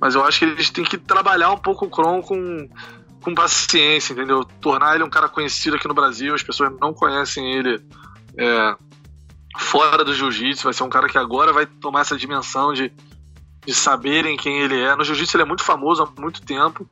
Mas 0.00 0.14
eu 0.14 0.24
acho 0.24 0.40
que 0.40 0.44
eles 0.46 0.70
têm 0.70 0.84
que 0.84 0.98
trabalhar 0.98 1.50
um 1.52 1.58
pouco 1.58 1.86
o 1.86 1.90
Kron 1.90 2.22
com, 2.22 2.68
com 3.22 3.34
paciência, 3.34 4.12
entendeu? 4.12 4.44
Tornar 4.60 4.94
ele 4.94 5.04
um 5.04 5.10
cara 5.10 5.28
conhecido 5.28 5.76
aqui 5.76 5.86
no 5.86 5.94
Brasil, 5.94 6.34
as 6.34 6.42
pessoas 6.42 6.72
não 6.80 6.92
conhecem 6.92 7.52
ele 7.52 7.80
é, 8.36 8.76
fora 9.58 10.04
do 10.04 10.14
jiu-jitsu. 10.14 10.64
Vai 10.64 10.72
ser 10.72 10.82
um 10.82 10.90
cara 10.90 11.08
que 11.08 11.18
agora 11.18 11.52
vai 11.52 11.66
tomar 11.66 12.00
essa 12.00 12.16
dimensão 12.16 12.72
de, 12.72 12.92
de 13.64 13.74
saberem 13.74 14.36
quem 14.36 14.60
ele 14.60 14.80
é. 14.80 14.96
No 14.96 15.04
jiu-jitsu 15.04 15.36
ele 15.36 15.42
é 15.42 15.46
muito 15.46 15.62
famoso 15.62 16.02
há 16.02 16.20
muito 16.20 16.42
tempo. 16.42 16.88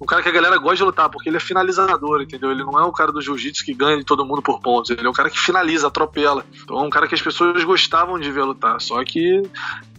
Um 0.00 0.06
cara 0.06 0.22
que 0.22 0.28
a 0.30 0.32
galera 0.32 0.56
gosta 0.56 0.76
de 0.76 0.84
lutar, 0.84 1.10
porque 1.10 1.28
ele 1.28 1.36
é 1.36 1.40
finalizador, 1.40 2.22
entendeu? 2.22 2.50
Ele 2.50 2.64
não 2.64 2.78
é 2.78 2.84
o 2.84 2.92
cara 2.92 3.12
do 3.12 3.20
jiu-jitsu 3.20 3.64
que 3.64 3.74
ganha 3.74 3.98
de 3.98 4.04
todo 4.04 4.24
mundo 4.24 4.40
por 4.40 4.58
pontos. 4.60 4.90
Ele 4.90 5.06
é 5.06 5.10
o 5.10 5.12
cara 5.12 5.28
que 5.28 5.38
finaliza, 5.38 5.88
atropela. 5.88 6.44
Então 6.62 6.78
é 6.78 6.82
um 6.82 6.88
cara 6.88 7.06
que 7.06 7.14
as 7.14 7.20
pessoas 7.20 7.62
gostavam 7.64 8.18
de 8.18 8.32
ver 8.32 8.44
lutar. 8.44 8.80
Só 8.80 9.04
que 9.04 9.42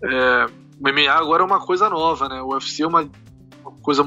é, 0.04 0.46
o 0.80 0.92
MMA 0.92 1.12
agora 1.12 1.44
é 1.44 1.46
uma 1.46 1.60
coisa 1.60 1.88
nova, 1.88 2.28
né? 2.28 2.42
O 2.42 2.54
UFC 2.54 2.82
é 2.82 2.88
uma, 2.88 3.02
uma 3.02 3.72
coisa 3.84 4.04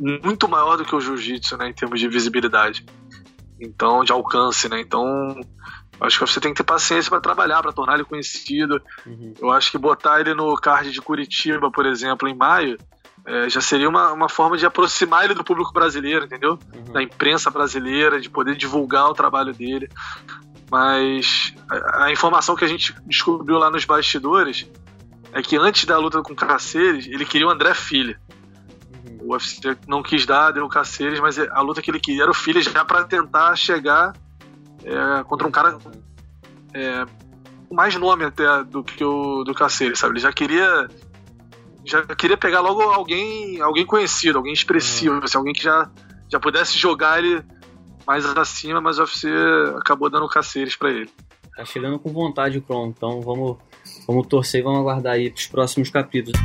muito 0.00 0.48
maior 0.48 0.76
do 0.76 0.84
que 0.84 0.96
o 0.96 1.00
jiu-jitsu, 1.00 1.56
né? 1.56 1.68
Em 1.68 1.74
termos 1.74 2.00
de 2.00 2.08
visibilidade. 2.08 2.84
Então, 3.60 4.02
de 4.02 4.10
alcance, 4.10 4.68
né? 4.68 4.80
Então, 4.80 5.38
acho 6.00 6.18
que 6.18 6.26
você 6.26 6.40
tem 6.40 6.52
que 6.52 6.56
ter 6.56 6.64
paciência 6.64 7.08
para 7.08 7.20
trabalhar, 7.20 7.62
para 7.62 7.72
tornar 7.72 7.94
ele 7.94 8.04
conhecido. 8.04 8.82
Uhum. 9.06 9.34
Eu 9.38 9.52
acho 9.52 9.70
que 9.70 9.78
botar 9.78 10.20
ele 10.20 10.34
no 10.34 10.56
card 10.56 10.90
de 10.90 11.00
Curitiba, 11.00 11.70
por 11.70 11.86
exemplo, 11.86 12.26
em 12.26 12.34
maio, 12.34 12.76
é, 13.30 13.48
já 13.48 13.60
seria 13.60 13.88
uma, 13.88 14.12
uma 14.12 14.28
forma 14.28 14.56
de 14.56 14.66
aproximar 14.66 15.24
ele 15.24 15.34
do 15.34 15.44
público 15.44 15.72
brasileiro, 15.72 16.24
entendeu? 16.24 16.58
Uhum. 16.74 16.92
Da 16.92 17.00
imprensa 17.00 17.48
brasileira, 17.48 18.20
de 18.20 18.28
poder 18.28 18.56
divulgar 18.56 19.08
o 19.08 19.14
trabalho 19.14 19.54
dele. 19.54 19.88
Mas 20.68 21.54
a, 21.70 22.06
a 22.06 22.12
informação 22.12 22.56
que 22.56 22.64
a 22.64 22.68
gente 22.68 22.92
descobriu 23.06 23.56
lá 23.56 23.70
nos 23.70 23.84
bastidores 23.84 24.68
é 25.32 25.40
que 25.42 25.56
antes 25.56 25.84
da 25.84 25.96
luta 25.96 26.20
com 26.22 26.32
o 26.32 26.36
Caceres, 26.36 27.06
ele 27.06 27.24
queria 27.24 27.46
o 27.46 27.50
André 27.50 27.72
Filho. 27.72 28.18
Uhum. 29.08 29.28
O 29.28 29.32
UFC 29.34 29.78
não 29.86 30.02
quis 30.02 30.26
dar, 30.26 30.50
deu 30.50 30.64
o 30.64 30.68
Caceres, 30.68 31.20
mas 31.20 31.38
a 31.38 31.60
luta 31.60 31.80
que 31.80 31.88
ele 31.88 32.00
queria 32.00 32.22
era 32.22 32.32
o 32.32 32.34
Filho 32.34 32.60
já 32.60 32.84
para 32.84 33.04
tentar 33.04 33.54
chegar 33.54 34.12
é, 34.84 35.22
contra 35.22 35.46
um 35.46 35.52
cara 35.52 35.78
é, 36.74 37.06
com 37.68 37.76
mais 37.76 37.94
nome 37.94 38.24
até 38.24 38.64
do 38.64 38.82
que 38.82 39.04
o 39.04 39.44
do 39.44 39.54
Caceres, 39.54 40.00
sabe? 40.00 40.14
Ele 40.14 40.20
já 40.20 40.32
queria 40.32 40.88
já 41.90 42.02
queria 42.14 42.36
pegar 42.36 42.60
logo 42.60 42.80
alguém 42.82 43.60
alguém 43.60 43.84
conhecido, 43.84 44.38
alguém 44.38 44.52
expressivo, 44.52 45.16
uhum. 45.16 45.24
assim, 45.24 45.36
alguém 45.36 45.52
que 45.52 45.62
já, 45.62 45.90
já 46.28 46.38
pudesse 46.38 46.78
jogar 46.78 47.18
ele 47.18 47.42
mais 48.06 48.24
acima, 48.24 48.80
mas 48.80 48.98
o 48.98 49.02
UFC 49.02 49.28
acabou 49.76 50.08
dando 50.08 50.28
Caceres 50.28 50.76
para 50.76 50.90
ele. 50.90 51.10
Tá 51.56 51.64
chegando 51.64 51.98
com 51.98 52.12
vontade 52.12 52.58
o 52.58 52.62
Kron, 52.62 52.86
então 52.86 53.20
vamos 53.20 53.58
Vamos 54.06 54.26
torcer 54.26 54.60
e 54.60 54.64
vamos 54.64 54.80
aguardar 54.80 55.14
aí 55.14 55.32
os 55.34 55.46
próximos 55.46 55.90
capítulos. 55.90 56.40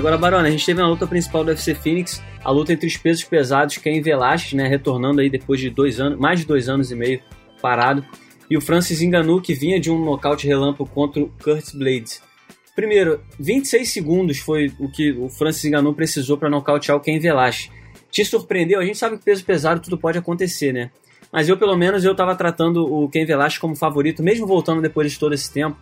Agora, 0.00 0.16
Barona, 0.16 0.48
a 0.48 0.50
gente 0.50 0.64
teve 0.64 0.80
na 0.80 0.88
luta 0.88 1.06
principal 1.06 1.44
do 1.44 1.48
UFC 1.50 1.74
Phoenix, 1.74 2.22
a 2.42 2.50
luta 2.50 2.72
entre 2.72 2.86
os 2.86 2.96
pesos 2.96 3.22
pesados, 3.22 3.76
Ken 3.76 4.00
Velasquez, 4.00 4.54
né, 4.54 4.66
retornando 4.66 5.20
aí 5.20 5.28
depois 5.28 5.60
de 5.60 5.68
dois 5.68 6.00
anos, 6.00 6.18
mais 6.18 6.40
de 6.40 6.46
dois 6.46 6.70
anos 6.70 6.90
e 6.90 6.94
meio 6.94 7.20
parado, 7.60 8.02
e 8.48 8.56
o 8.56 8.62
Francis 8.62 9.02
Ngannou, 9.02 9.42
que 9.42 9.52
vinha 9.52 9.78
de 9.78 9.90
um 9.90 10.02
nocaute 10.02 10.46
relâmpago 10.46 10.88
contra 10.88 11.22
o 11.22 11.28
Curtis 11.28 11.74
Blades. 11.74 12.22
Primeiro, 12.74 13.20
26 13.38 13.92
segundos 13.92 14.38
foi 14.38 14.72
o 14.80 14.90
que 14.90 15.12
o 15.12 15.28
Francis 15.28 15.70
Ngannou 15.70 15.92
precisou 15.92 16.38
para 16.38 16.48
nocautear 16.48 16.96
o 16.96 17.00
Ken 17.00 17.18
Velasquez. 17.18 17.70
Te 18.10 18.24
surpreendeu? 18.24 18.80
A 18.80 18.84
gente 18.84 18.96
sabe 18.96 19.18
que 19.18 19.24
peso 19.24 19.44
pesado 19.44 19.82
tudo 19.82 19.98
pode 19.98 20.16
acontecer, 20.16 20.72
né? 20.72 20.90
Mas 21.30 21.46
eu, 21.46 21.58
pelo 21.58 21.76
menos, 21.76 22.06
eu 22.06 22.12
estava 22.12 22.34
tratando 22.34 22.90
o 22.90 23.06
Ken 23.10 23.26
Velasquez 23.26 23.58
como 23.58 23.76
favorito, 23.76 24.22
mesmo 24.22 24.46
voltando 24.46 24.80
depois 24.80 25.12
de 25.12 25.18
todo 25.18 25.34
esse 25.34 25.52
tempo. 25.52 25.76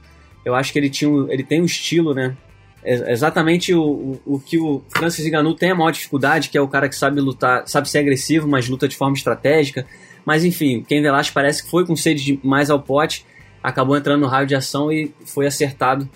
Eu 0.44 0.56
acho 0.56 0.72
que 0.72 0.78
ele, 0.78 0.90
tinha, 0.90 1.10
ele 1.30 1.44
tem 1.44 1.62
um 1.62 1.66
estilo, 1.66 2.12
né? 2.12 2.36
É 2.84 3.12
exatamente 3.12 3.74
o, 3.74 3.82
o, 3.82 4.20
o, 4.26 4.40
que 4.40 4.58
o 4.58 4.82
Francis 4.88 5.26
Ngannou 5.26 5.54
tem 5.54 5.70
a 5.70 5.74
maior 5.74 5.90
dificuldade, 5.90 6.48
que 6.48 6.56
é 6.56 6.60
o 6.60 6.68
cara 6.68 6.88
que 6.88 6.96
sabe 6.96 7.20
lutar, 7.20 7.66
sabe 7.66 7.88
ser 7.88 7.98
agressivo, 7.98 8.46
mas 8.46 8.68
luta 8.68 8.86
de 8.86 8.96
forma 8.96 9.16
estratégica. 9.16 9.86
Mas 10.24 10.44
enfim, 10.44 10.84
Ken 10.86 11.02
Velasquez 11.02 11.34
parece 11.34 11.64
que 11.64 11.70
foi 11.70 11.84
com 11.86 11.96
sede 11.96 12.24
de 12.24 12.40
mais 12.42 12.70
ao 12.70 12.80
pote 12.80 13.24
acabou 13.62 13.96
entrando 13.96 14.22
no 14.22 14.26
raio 14.26 14.46
de 14.46 14.54
ação 14.54 14.90
e 14.90 15.12
foi 15.24 15.46
acertado 15.46 16.08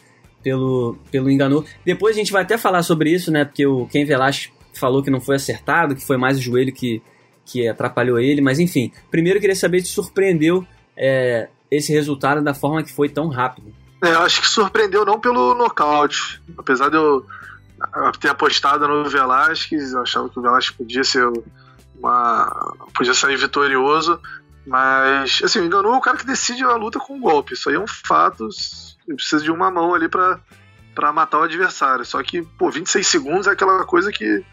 pelo, 0.43 0.97
pelo 1.11 1.31
Enganu. 1.31 1.65
Depois 1.85 2.17
a 2.17 2.19
gente 2.19 2.33
vai 2.33 2.43
até 2.43 2.57
falar 2.57 2.83
sobre 2.83 3.11
isso, 3.11 3.31
né? 3.31 3.45
Porque 3.45 3.67
o 3.67 3.87
Ken 3.87 4.05
Velasquez 4.05 4.53
falou 4.73 5.03
que 5.03 5.11
não 5.11 5.21
foi 5.21 5.37
acertado, 5.37 5.95
que 5.95 6.05
foi 6.05 6.17
mais 6.17 6.39
o 6.39 6.41
joelho 6.41 6.73
que, 6.73 7.03
que 7.45 7.69
atrapalhou 7.69 8.19
ele, 8.19 8.41
mas 8.41 8.59
enfim. 8.59 8.91
Primeiro 9.11 9.39
eu 9.39 9.41
queria 9.41 9.57
saber 9.57 9.81
se 9.81 9.89
surpreendeu 9.89 10.67
é, 10.97 11.49
esse 11.71 11.93
resultado 11.93 12.43
da 12.43 12.55
forma 12.55 12.83
que 12.83 12.93
foi 12.93 13.09
tão 13.09 13.29
rápido. 13.29 13.73
É, 14.03 14.15
eu 14.15 14.21
acho 14.23 14.41
que 14.41 14.49
surpreendeu 14.49 15.05
não 15.05 15.21
pelo 15.21 15.55
nocaute. 15.55 16.43
Apesar 16.59 16.89
de 16.89 16.97
eu 16.97 17.25
ter 18.21 18.29
apostado 18.29 18.87
no 18.87 19.09
Velasquez, 19.09 19.93
eu 19.93 20.03
achava 20.03 20.29
que 20.29 20.39
o 20.39 20.43
Velasquez 20.43 20.77
podia 20.77 21.05
ser 21.05 21.27
uma. 21.97 22.75
podia 22.95 23.15
sair 23.15 23.37
vitorioso. 23.37 24.21
Mas, 24.67 25.41
assim, 25.43 25.61
enganou 25.61 25.95
o 25.95 26.01
cara 26.01 26.17
que 26.17 26.27
decide 26.27 26.63
a 26.65 26.75
luta 26.75 26.99
com 26.99 27.17
um 27.17 27.21
golpe. 27.21 27.55
Isso 27.55 27.69
aí 27.69 27.77
é 27.77 27.81
um 27.81 27.87
fato. 27.87 28.49
Precisa 29.07 29.43
de 29.43 29.51
uma 29.51 29.71
mão 29.71 29.95
ali 29.95 30.09
para 30.09 30.39
para 30.95 31.13
matar 31.13 31.39
o 31.39 31.43
adversário. 31.45 32.05
Só 32.05 32.23
que, 32.23 32.43
pô, 32.43 32.71
26 32.71 33.07
segundos 33.07 33.47
é 33.47 33.51
aquela 33.53 33.85
coisa 33.85 34.13
que 34.13 34.45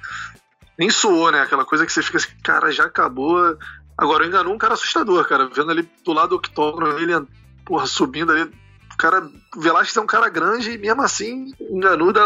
nem 0.78 0.90
suou, 0.90 1.32
né? 1.32 1.42
Aquela 1.42 1.66
coisa 1.66 1.86
que 1.86 1.92
você 1.92 2.02
fica 2.02 2.18
assim, 2.18 2.30
cara, 2.44 2.72
já 2.72 2.86
acabou. 2.86 3.58
Agora, 3.98 4.26
enganou 4.26 4.54
um 4.54 4.58
cara 4.58 4.74
assustador, 4.74 5.28
cara. 5.28 5.50
Vendo 5.54 5.72
ali 5.72 5.90
do 6.06 6.14
lado 6.14 6.30
do 6.30 6.36
octógono, 6.36 6.98
ele, 6.98 7.14
porra, 7.66 7.86
subindo 7.86 8.32
ali. 8.32 8.50
O 9.00 9.02
cara, 9.02 9.30
Velasquez 9.56 9.96
é 9.96 10.02
um 10.02 10.06
cara 10.06 10.28
grande 10.28 10.72
e 10.72 10.78
mesmo 10.78 11.02
assim, 11.02 11.54
enganou 11.72 12.12
dá, 12.12 12.22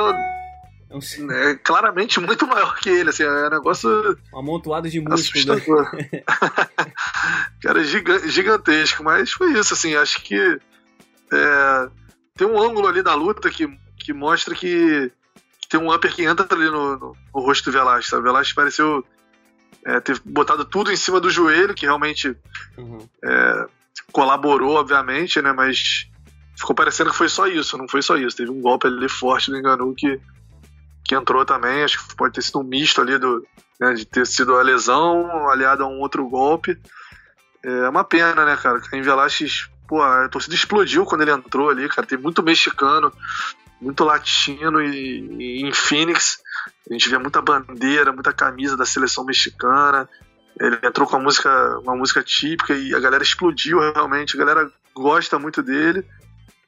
é, 0.89 1.51
é 1.51 1.55
claramente 1.55 2.19
muito 2.19 2.47
maior 2.47 2.75
que 2.79 2.89
ele, 2.89 3.11
assim, 3.11 3.21
é 3.21 3.29
um 3.29 3.49
negócio. 3.51 4.17
Um 4.33 4.39
amontoado 4.39 4.89
de 4.89 4.99
músculo. 4.99 5.55
Né? 5.55 6.23
cara, 7.61 7.83
gigantesco, 7.83 9.03
mas 9.03 9.31
foi 9.31 9.51
isso, 9.53 9.75
assim, 9.75 9.93
acho 9.95 10.19
que 10.23 10.35
é, 11.31 11.89
tem 12.35 12.47
um 12.47 12.59
ângulo 12.59 12.87
ali 12.87 13.03
da 13.03 13.13
luta 13.13 13.51
que, 13.51 13.67
que 13.95 14.11
mostra 14.11 14.55
que, 14.55 15.11
que 15.61 15.69
tem 15.69 15.79
um 15.79 15.93
upper 15.93 16.11
que 16.11 16.23
entra 16.23 16.47
ali 16.49 16.71
no, 16.71 16.97
no, 16.97 17.17
no 17.35 17.39
rosto 17.39 17.65
do 17.65 17.71
Velasquez, 17.71 18.07
sabe? 18.07 18.21
O 18.21 18.25
Velasquez 18.25 18.55
pareceu 18.55 19.05
é, 19.85 19.99
ter 19.99 20.19
botado 20.25 20.65
tudo 20.65 20.91
em 20.91 20.95
cima 20.95 21.19
do 21.19 21.29
joelho, 21.29 21.75
que 21.75 21.85
realmente 21.85 22.35
uhum. 22.79 23.07
é, 23.23 23.67
colaborou, 24.11 24.75
obviamente, 24.77 25.39
né? 25.39 25.53
Mas 25.53 26.07
ficou 26.57 26.75
parecendo 26.75 27.11
que 27.11 27.17
foi 27.17 27.29
só 27.29 27.47
isso, 27.47 27.77
não 27.77 27.87
foi 27.87 28.01
só 28.01 28.17
isso. 28.17 28.37
Teve 28.37 28.51
um 28.51 28.61
golpe 28.61 28.87
ali 28.87 29.09
forte 29.09 29.51
do 29.51 29.57
Enganu 29.57 29.93
que 29.95 30.19
que 31.03 31.15
entrou 31.15 31.43
também, 31.43 31.83
acho 31.83 32.07
que 32.07 32.15
pode 32.15 32.33
ter 32.33 32.41
sido 32.41 32.59
um 32.59 32.63
misto 32.63 33.01
ali 33.01 33.17
do, 33.17 33.45
né, 33.77 33.93
de 33.93 34.05
ter 34.05 34.25
sido 34.25 34.55
a 34.55 34.61
lesão 34.61 35.49
aliado 35.49 35.83
a 35.83 35.87
um 35.87 35.99
outro 35.99 36.25
golpe. 36.29 36.79
É 37.61 37.89
uma 37.89 38.05
pena, 38.05 38.45
né, 38.45 38.55
cara? 38.55 38.79
Caim 38.79 39.01
Velasquez, 39.01 39.69
pô, 39.85 40.01
a 40.01 40.29
torcida 40.29 40.55
explodiu 40.55 41.05
quando 41.05 41.21
ele 41.21 41.31
entrou 41.31 41.69
ali, 41.69 41.89
cara. 41.89 42.07
Tem 42.07 42.17
muito 42.17 42.41
mexicano, 42.41 43.11
muito 43.81 44.03
latino 44.03 44.81
e, 44.81 45.59
e 45.59 45.61
em 45.61 45.73
Phoenix 45.73 46.41
a 46.89 46.93
gente 46.93 47.09
vê 47.09 47.17
muita 47.17 47.41
bandeira, 47.41 48.11
muita 48.11 48.33
camisa 48.33 48.77
da 48.77 48.85
seleção 48.85 49.23
mexicana. 49.23 50.07
Ele 50.59 50.77
entrou 50.83 51.07
com 51.07 51.15
uma 51.15 51.23
música, 51.23 51.79
uma 51.79 51.95
música 51.95 52.21
típica 52.21 52.73
e 52.73 52.93
a 52.93 52.99
galera 52.99 53.23
explodiu 53.23 53.79
realmente. 53.79 54.35
A 54.35 54.39
galera 54.39 54.71
gosta 54.93 55.39
muito 55.39 55.63
dele. 55.63 56.05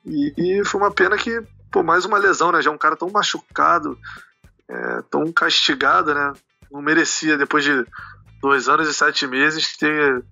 E, 0.06 0.34
e 0.38 0.66
foi 0.66 0.80
uma 0.80 0.92
pena 0.92 1.18
que 1.18 1.42
pô, 1.72 1.84
mais 1.84 2.06
uma 2.06 2.18
lesão, 2.18 2.52
né? 2.52 2.62
Já 2.62 2.72
um 2.72 2.78
cara 2.78 2.96
tão 2.96 3.10
machucado, 3.10 3.98
é, 4.70 5.02
tão 5.10 5.30
castigado, 5.32 6.14
né? 6.14 6.32
Não 6.72 6.82
merecia, 6.82 7.38
depois 7.38 7.66
de 7.66 7.86
dois 8.42 8.70
anos 8.70 8.88
e 8.88 8.94
sete 8.94 9.28
meses, 9.28 9.76
ter, 9.76 10.24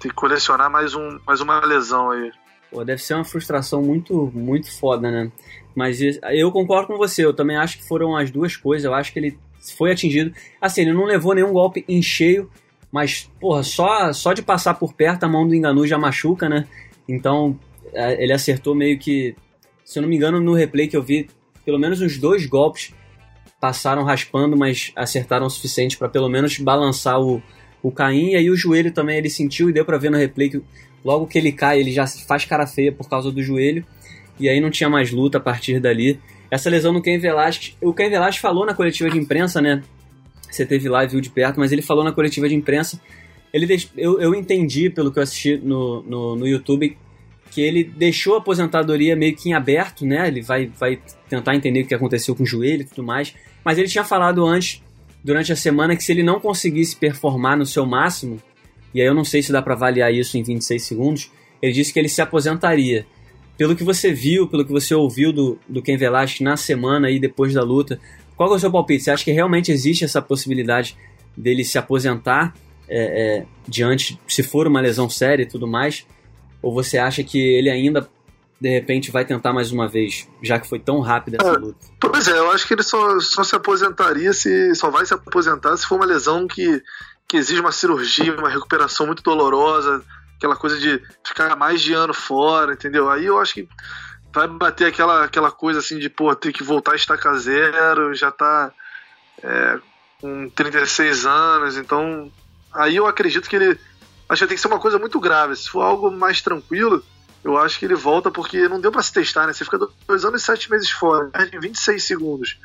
ter 0.00 0.08
que 0.08 0.14
colecionar 0.14 0.68
mais, 0.68 0.94
um, 0.94 1.20
mais 1.24 1.40
uma 1.40 1.64
lesão 1.64 2.10
aí. 2.10 2.32
Pô, 2.70 2.84
deve 2.84 3.02
ser 3.02 3.14
uma 3.14 3.24
frustração 3.24 3.82
muito, 3.82 4.30
muito 4.34 4.76
foda, 4.76 5.10
né? 5.10 5.30
Mas 5.74 6.00
eu 6.00 6.50
concordo 6.50 6.88
com 6.88 6.96
você, 6.96 7.24
eu 7.24 7.34
também 7.34 7.56
acho 7.56 7.78
que 7.78 7.86
foram 7.86 8.16
as 8.16 8.30
duas 8.30 8.56
coisas. 8.56 8.84
Eu 8.84 8.94
acho 8.94 9.12
que 9.12 9.18
ele 9.18 9.38
foi 9.76 9.92
atingido. 9.92 10.34
Assim, 10.60 10.82
ele 10.82 10.92
não 10.92 11.04
levou 11.04 11.34
nenhum 11.34 11.52
golpe 11.52 11.84
em 11.88 12.02
cheio, 12.02 12.50
mas, 12.90 13.30
porra, 13.40 13.62
só, 13.62 14.12
só 14.12 14.32
de 14.32 14.42
passar 14.42 14.74
por 14.74 14.94
perto 14.94 15.24
a 15.24 15.28
mão 15.28 15.46
do 15.46 15.54
Enganu 15.54 15.86
já 15.86 15.96
machuca, 15.96 16.48
né? 16.48 16.66
Então, 17.08 17.58
ele 17.94 18.32
acertou 18.32 18.74
meio 18.74 18.98
que 18.98 19.34
se 19.90 19.98
eu 19.98 20.02
não 20.02 20.08
me 20.08 20.14
engano, 20.14 20.40
no 20.40 20.54
replay 20.54 20.86
que 20.86 20.96
eu 20.96 21.02
vi, 21.02 21.28
pelo 21.64 21.76
menos 21.76 22.00
uns 22.00 22.16
dois 22.16 22.46
golpes 22.46 22.94
passaram 23.60 24.04
raspando, 24.04 24.56
mas 24.56 24.92
acertaram 24.94 25.46
o 25.46 25.50
suficiente 25.50 25.98
para 25.98 26.08
pelo 26.08 26.28
menos 26.28 26.56
balançar 26.58 27.20
o, 27.20 27.42
o 27.82 27.90
Caim. 27.90 28.30
E 28.30 28.36
aí 28.36 28.48
o 28.48 28.56
joelho 28.56 28.92
também 28.92 29.18
ele 29.18 29.28
sentiu 29.28 29.68
e 29.68 29.72
deu 29.72 29.84
para 29.84 29.98
ver 29.98 30.08
no 30.08 30.16
replay 30.16 30.48
que 30.48 30.62
logo 31.04 31.26
que 31.26 31.36
ele 31.36 31.50
cai, 31.50 31.80
ele 31.80 31.90
já 31.90 32.06
faz 32.06 32.44
cara 32.44 32.68
feia 32.68 32.92
por 32.92 33.08
causa 33.08 33.32
do 33.32 33.42
joelho. 33.42 33.84
E 34.38 34.48
aí 34.48 34.60
não 34.60 34.70
tinha 34.70 34.88
mais 34.88 35.10
luta 35.10 35.38
a 35.38 35.40
partir 35.40 35.80
dali. 35.80 36.20
Essa 36.52 36.70
lesão 36.70 36.92
no 36.92 37.02
Ken 37.02 37.18
Velasquez, 37.18 37.76
o 37.82 37.92
Ken 37.92 38.08
Velasquez 38.08 38.40
falou 38.40 38.64
na 38.64 38.74
coletiva 38.74 39.10
de 39.10 39.18
imprensa, 39.18 39.60
né? 39.60 39.82
Você 40.48 40.64
teve 40.64 40.88
lá 40.88 41.02
e 41.02 41.08
viu 41.08 41.20
de 41.20 41.30
perto, 41.30 41.58
mas 41.58 41.72
ele 41.72 41.82
falou 41.82 42.04
na 42.04 42.12
coletiva 42.12 42.48
de 42.48 42.54
imprensa. 42.54 43.00
Ele 43.52 43.66
eu, 43.96 44.20
eu 44.20 44.36
entendi, 44.36 44.88
pelo 44.88 45.12
que 45.12 45.18
eu 45.18 45.22
assisti 45.24 45.56
no, 45.56 46.00
no, 46.04 46.36
no 46.36 46.46
YouTube, 46.46 46.96
que 47.50 47.60
ele 47.60 47.84
deixou 47.84 48.36
a 48.36 48.38
aposentadoria 48.38 49.16
meio 49.16 49.34
que 49.34 49.50
em 49.50 49.54
aberto, 49.54 50.06
né? 50.06 50.28
Ele 50.28 50.40
vai, 50.40 50.70
vai 50.78 50.98
tentar 51.28 51.54
entender 51.56 51.82
o 51.82 51.86
que 51.86 51.94
aconteceu 51.94 52.34
com 52.34 52.44
o 52.44 52.46
joelho 52.46 52.82
e 52.82 52.84
tudo 52.84 53.02
mais. 53.02 53.34
Mas 53.64 53.76
ele 53.76 53.88
tinha 53.88 54.04
falado 54.04 54.46
antes, 54.46 54.82
durante 55.22 55.52
a 55.52 55.56
semana, 55.56 55.96
que 55.96 56.04
se 56.04 56.12
ele 56.12 56.22
não 56.22 56.38
conseguisse 56.38 56.96
performar 56.96 57.58
no 57.58 57.66
seu 57.66 57.84
máximo, 57.84 58.40
e 58.94 59.00
aí 59.00 59.06
eu 59.06 59.14
não 59.14 59.24
sei 59.24 59.42
se 59.42 59.52
dá 59.52 59.60
para 59.60 59.74
avaliar 59.74 60.12
isso 60.14 60.38
em 60.38 60.42
26 60.42 60.82
segundos, 60.82 61.30
ele 61.60 61.72
disse 61.72 61.92
que 61.92 61.98
ele 61.98 62.08
se 62.08 62.22
aposentaria. 62.22 63.04
Pelo 63.58 63.76
que 63.76 63.84
você 63.84 64.12
viu, 64.12 64.46
pelo 64.46 64.64
que 64.64 64.72
você 64.72 64.94
ouviu 64.94 65.32
do, 65.32 65.58
do 65.68 65.82
Ken 65.82 65.96
Velasquez 65.96 66.40
na 66.40 66.56
semana 66.56 67.10
e 67.10 67.18
depois 67.18 67.52
da 67.52 67.62
luta, 67.62 68.00
qual 68.36 68.52
é 68.52 68.56
o 68.56 68.58
seu 68.58 68.70
palpite? 68.70 69.04
Você 69.04 69.10
acha 69.10 69.24
que 69.24 69.32
realmente 69.32 69.70
existe 69.70 70.04
essa 70.04 70.22
possibilidade 70.22 70.96
dele 71.36 71.62
se 71.62 71.76
aposentar 71.76 72.54
é, 72.88 73.38
é, 73.38 73.46
diante, 73.68 74.18
se 74.26 74.42
for 74.42 74.66
uma 74.66 74.80
lesão 74.80 75.10
séria 75.10 75.42
e 75.42 75.46
tudo 75.46 75.66
mais? 75.66 76.06
Ou 76.62 76.72
você 76.72 76.98
acha 76.98 77.22
que 77.24 77.38
ele 77.38 77.70
ainda, 77.70 78.08
de 78.60 78.68
repente, 78.68 79.10
vai 79.10 79.24
tentar 79.24 79.52
mais 79.52 79.72
uma 79.72 79.88
vez, 79.88 80.28
já 80.42 80.58
que 80.58 80.68
foi 80.68 80.78
tão 80.78 81.00
rápida 81.00 81.38
essa 81.40 81.54
é, 81.54 81.56
luta? 81.56 81.86
Pois 81.98 82.28
é, 82.28 82.38
eu 82.38 82.50
acho 82.50 82.66
que 82.66 82.74
ele 82.74 82.82
só, 82.82 83.18
só 83.20 83.42
se 83.42 83.56
aposentaria 83.56 84.32
se. 84.32 84.74
só 84.74 84.90
vai 84.90 85.06
se 85.06 85.14
aposentar 85.14 85.76
se 85.76 85.86
for 85.86 85.96
uma 85.96 86.06
lesão 86.06 86.46
que, 86.46 86.82
que 87.26 87.36
exige 87.36 87.60
uma 87.60 87.72
cirurgia, 87.72 88.36
uma 88.36 88.48
recuperação 88.48 89.06
muito 89.06 89.22
dolorosa, 89.22 90.02
aquela 90.36 90.56
coisa 90.56 90.78
de 90.78 91.02
ficar 91.24 91.54
mais 91.56 91.80
de 91.80 91.92
ano 91.92 92.12
fora, 92.14 92.72
entendeu? 92.72 93.10
Aí 93.10 93.26
eu 93.26 93.38
acho 93.38 93.54
que 93.54 93.68
vai 94.32 94.46
bater 94.46 94.86
aquela, 94.86 95.24
aquela 95.24 95.50
coisa 95.50 95.80
assim 95.80 95.98
de, 95.98 96.08
pô, 96.08 96.34
ter 96.34 96.52
que 96.52 96.62
voltar 96.62 96.92
a 96.92 96.96
estacar 96.96 97.34
zero, 97.36 98.14
já 98.14 98.30
tá 98.30 98.72
é, 99.42 99.78
com 100.20 100.48
36 100.50 101.26
anos, 101.26 101.76
então 101.76 102.30
aí 102.72 102.96
eu 102.96 103.06
acredito 103.06 103.48
que 103.48 103.56
ele 103.56 103.78
acho 104.30 104.44
que 104.44 104.48
tem 104.48 104.56
que 104.56 104.62
ser 104.62 104.68
uma 104.68 104.78
coisa 104.78 104.98
muito 104.98 105.18
grave. 105.18 105.56
Se 105.56 105.68
for 105.68 105.82
algo 105.82 106.10
mais 106.10 106.40
tranquilo, 106.40 107.04
eu 107.42 107.58
acho 107.58 107.78
que 107.78 107.84
ele 107.84 107.96
volta 107.96 108.30
porque 108.30 108.68
não 108.68 108.80
deu 108.80 108.92
para 108.92 109.02
se 109.02 109.12
testar, 109.12 109.46
né? 109.46 109.52
Você 109.52 109.64
fica 109.64 109.78
dois 110.06 110.24
anos 110.24 110.42
e 110.42 110.44
sete 110.44 110.70
meses 110.70 110.88
fora, 110.90 111.30
em 111.52 111.58
26 111.58 112.02
segundos, 112.02 112.58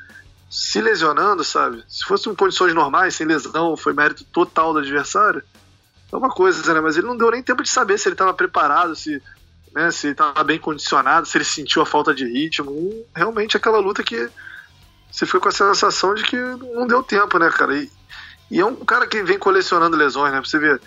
se 0.50 0.80
lesionando, 0.80 1.44
sabe? 1.44 1.84
Se 1.88 2.06
fosse 2.06 2.30
em 2.30 2.36
condições 2.36 2.74
normais, 2.74 3.16
sem 3.16 3.26
lesão, 3.26 3.76
foi 3.76 3.94
mérito 3.94 4.24
total 4.26 4.74
do 4.74 4.80
adversário, 4.80 5.44
é 6.12 6.16
uma 6.16 6.30
coisa, 6.30 6.72
né? 6.72 6.80
Mas 6.80 6.98
ele 6.98 7.08
não 7.08 7.18
deu 7.18 7.32
nem 7.32 7.42
tempo 7.42 7.64
de 7.64 7.70
saber 7.70 7.98
se 7.98 8.08
ele 8.08 8.14
estava 8.14 8.34
preparado, 8.34 8.96
se, 8.96 9.22
né, 9.74 9.90
se 9.90 10.08
ele 10.08 10.14
estava 10.14 10.44
bem 10.44 10.60
condicionado, 10.60 11.26
se 11.26 11.36
ele 11.36 11.46
sentiu 11.46 11.82
a 11.82 11.86
falta 11.86 12.14
de 12.14 12.26
ritmo. 12.26 13.06
Realmente 13.16 13.58
aquela 13.58 13.80
luta 13.80 14.04
que 14.04 14.30
você 15.12 15.26
fica 15.26 15.40
com 15.40 15.50
a 15.50 15.52
sensação 15.52 16.14
de 16.14 16.24
que 16.24 16.38
não 16.38 16.86
deu 16.86 17.02
tempo, 17.02 17.40
né, 17.40 17.50
cara? 17.50 17.76
E, 17.76 17.90
e 18.52 18.60
é 18.60 18.66
um 18.66 18.76
cara 18.76 19.08
que 19.08 19.24
vem 19.24 19.40
colecionando 19.40 19.98
lesões, 19.98 20.32
né? 20.32 20.40
Pra 20.40 20.48
você 20.48 20.60
ver 20.60 20.80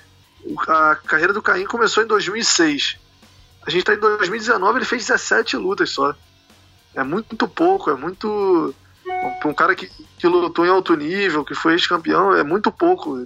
a 0.68 0.96
carreira 0.96 1.32
do 1.32 1.42
Caim 1.42 1.64
começou 1.64 2.02
em 2.02 2.06
2006. 2.06 2.98
A 3.66 3.70
gente 3.70 3.80
está 3.80 3.94
em 3.94 3.98
2019, 3.98 4.78
ele 4.78 4.84
fez 4.84 5.06
17 5.06 5.56
lutas 5.56 5.90
só. 5.90 6.14
É 6.94 7.02
muito 7.02 7.46
pouco, 7.46 7.90
é 7.90 7.94
muito. 7.94 8.74
Um 9.44 9.54
cara 9.54 9.74
que, 9.74 9.90
que 10.18 10.26
lutou 10.26 10.66
em 10.66 10.70
alto 10.70 10.94
nível, 10.94 11.44
que 11.44 11.54
foi 11.54 11.72
ex-campeão, 11.72 12.34
é 12.34 12.42
muito 12.42 12.72
pouco. 12.72 13.18
É, 13.20 13.24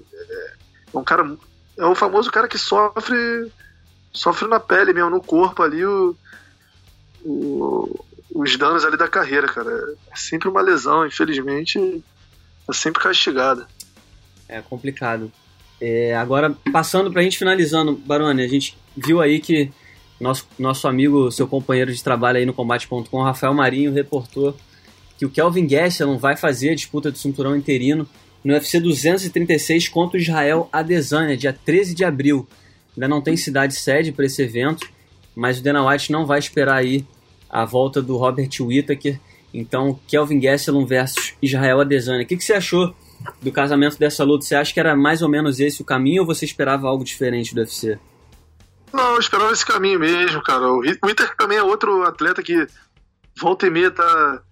é, 0.95 0.99
um 0.99 1.05
cara. 1.05 1.37
É 1.77 1.85
o 1.85 1.95
famoso 1.95 2.31
cara 2.31 2.49
que 2.49 2.59
sofre. 2.59 3.51
Sofre 4.13 4.47
na 4.47 4.61
pele 4.61 4.93
mesmo, 4.93 5.09
no 5.09 5.23
corpo 5.23 5.63
ali, 5.63 5.83
o, 5.87 6.15
o, 7.25 8.05
os 8.35 8.57
danos 8.59 8.85
ali 8.85 8.97
da 8.97 9.09
carreira, 9.09 9.47
cara. 9.47 9.71
É 10.11 10.17
sempre 10.17 10.49
uma 10.49 10.61
lesão, 10.61 11.07
infelizmente. 11.07 12.05
É 12.69 12.73
sempre 12.73 13.03
castigada. 13.03 13.67
É 14.49 14.61
complicado. 14.61 15.33
É, 15.85 16.15
agora, 16.15 16.57
passando 16.73 17.11
para 17.11 17.23
a 17.23 17.25
gente 17.25 17.37
finalizando, 17.37 17.97
Baroni, 17.97 18.41
a 18.41 18.47
gente 18.47 18.79
viu 18.97 19.21
aí 19.21 19.41
que 19.41 19.69
nosso, 20.21 20.47
nosso 20.57 20.87
amigo, 20.87 21.29
seu 21.33 21.49
companheiro 21.49 21.93
de 21.93 22.01
trabalho 22.01 22.39
aí 22.39 22.47
no 22.47 22.53
Combate.com, 22.53 23.21
Rafael 23.21 23.53
Marinho, 23.53 23.93
reportou 23.93 24.57
que 25.19 25.27
o 25.27 25.29
Kelvin 25.29 25.67
Gastelum 25.67 26.19
vai 26.19 26.37
fazer 26.37 26.71
a 26.71 26.75
disputa 26.77 27.11
do 27.11 27.19
cinturão 27.19 27.57
interino 27.57 28.09
no 28.45 28.55
UFC 28.55 28.79
236 28.79 29.89
contra 29.89 30.17
o 30.17 30.21
Israel 30.23 30.69
Adesanya, 30.73 31.37
dia 31.37 31.53
13 31.53 31.97
de 31.97 32.05
abril. 32.05 32.47
Ainda 32.97 33.09
não 33.09 33.21
tem 33.21 33.37
cidade 33.37 33.75
sede 33.75 34.13
para 34.13 34.25
esse 34.25 34.41
evento. 34.41 34.89
mas 35.35 35.59
o 35.59 35.65
Dana 35.65 35.85
White 35.85 36.13
não 36.13 36.25
vai 36.25 36.39
esperar 36.39 36.77
aí 36.77 37.05
a 37.51 37.65
volta 37.65 38.01
do 38.01 38.17
Robert 38.17 38.51
Whittaker. 38.61 39.19
Então, 39.53 39.99
Kelvin 40.07 40.39
Gastelum 40.39 40.87
versus 40.87 41.35
Israel 41.43 41.81
Adesanya. 41.81 42.23
O 42.23 42.27
que, 42.27 42.37
que 42.37 42.45
você 42.45 42.53
achou 42.53 42.95
do 43.41 43.53
casamento 43.53 43.99
dessa 43.99 44.25
luta? 44.25 44.45
Você 44.45 44.55
acha 44.55 44.73
que 44.73 44.81
era 44.81 44.97
mais 44.97 45.23
ou 45.23 45.29
menos 45.29 45.61
esse 45.61 45.83
o 45.83 45.85
caminho 45.85 46.23
ou 46.23 46.27
você 46.27 46.45
esperava 46.45 46.89
algo 46.89 47.05
diferente 47.05 47.55
do 47.55 47.61
UFC? 47.61 47.99
Não, 48.93 49.15
eu 49.15 49.21
esperava 49.21 49.53
esse 49.53 49.65
caminho 49.65 49.99
mesmo, 49.99 50.43
cara. 50.43 50.67
O 50.67 50.81
Whittaker 50.81 51.37
também 51.37 51.59
é 51.59 51.63
outro 51.63 52.03
atleta 52.05 52.43
que 52.43 52.67
volta 53.41 53.67
e 53.67 53.71
meia 53.71 53.91
tá, 53.91 54.43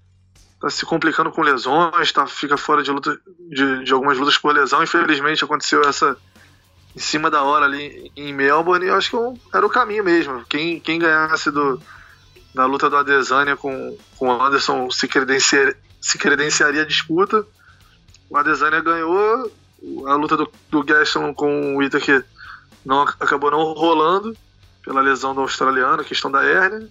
tá 0.61 0.71
se 0.71 0.87
complicando 0.87 1.31
com 1.31 1.43
lesões, 1.43 2.11
tá, 2.13 2.27
fica 2.27 2.57
fora 2.57 2.83
de, 2.83 2.91
luta, 2.91 3.19
de, 3.51 3.85
de 3.85 3.93
algumas 3.93 4.19
lutas 4.19 4.39
por 4.39 4.55
lesão. 4.55 4.83
Infelizmente 4.83 5.45
aconteceu 5.45 5.83
essa 5.83 6.17
em 6.95 6.99
cima 6.99 7.31
da 7.31 7.43
hora 7.43 7.67
ali 7.67 8.11
em 8.17 8.33
Melbourne, 8.35 8.87
eu 8.87 8.97
acho 8.97 9.11
que 9.11 9.57
era 9.57 9.65
o 9.65 9.71
caminho 9.71 10.03
mesmo. 10.03 10.45
Quem, 10.49 10.81
quem 10.81 10.99
ganhasse 10.99 11.51
do, 11.51 11.81
na 12.55 12.67
luta 12.67 12.91
do 12.91 12.97
Adesanya 12.97 13.57
com, 13.57 13.97
com 14.17 14.29
o 14.29 14.43
Anderson 14.43 14.91
se, 14.91 15.09
se 16.01 16.19
credenciaria 16.19 16.83
a 16.83 16.87
disputa. 16.87 17.47
O 18.31 18.37
Adesanya 18.37 18.81
ganhou, 18.81 19.51
a 20.07 20.15
luta 20.15 20.37
do, 20.37 20.51
do 20.71 20.85
Gaston 20.85 21.35
com 21.35 21.75
o 21.75 21.79
Whittaker 21.79 22.25
não, 22.87 23.03
acabou 23.03 23.51
não 23.51 23.73
rolando 23.73 24.37
pela 24.85 25.01
lesão 25.01 25.35
do 25.35 25.41
australiano, 25.41 26.05
questão 26.05 26.31
da 26.31 26.45
hérnia. 26.45 26.89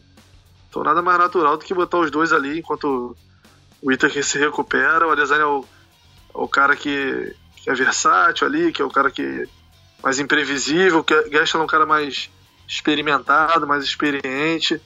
Então 0.70 0.84
nada 0.84 1.02
mais 1.02 1.18
natural 1.18 1.58
do 1.58 1.64
que 1.64 1.74
botar 1.74 1.98
os 1.98 2.12
dois 2.12 2.34
ali 2.34 2.60
enquanto 2.60 3.16
o 3.82 3.88
Whittaker 3.90 4.24
se 4.24 4.38
recupera. 4.38 5.08
O 5.08 5.12
Adesanya 5.12 5.44
é 5.44 5.46
o, 5.46 5.66
é 6.36 6.38
o 6.38 6.48
cara 6.48 6.76
que, 6.76 7.34
que, 7.56 7.70
é 7.70 7.74
versátil 7.74 8.46
ali, 8.46 8.74
que 8.74 8.82
é 8.82 8.86
o 8.86 8.92
cara 8.92 9.10
que 9.10 9.48
mais 10.04 10.20
imprevisível. 10.20 11.04
Que 11.04 11.14
o 11.14 11.30
Gaston 11.30 11.60
é 11.60 11.64
um 11.64 11.68
cara 11.68 11.86
mais 11.86 12.30
experimentado, 12.68 13.66
mais 13.66 13.84
experiente. 13.86 14.80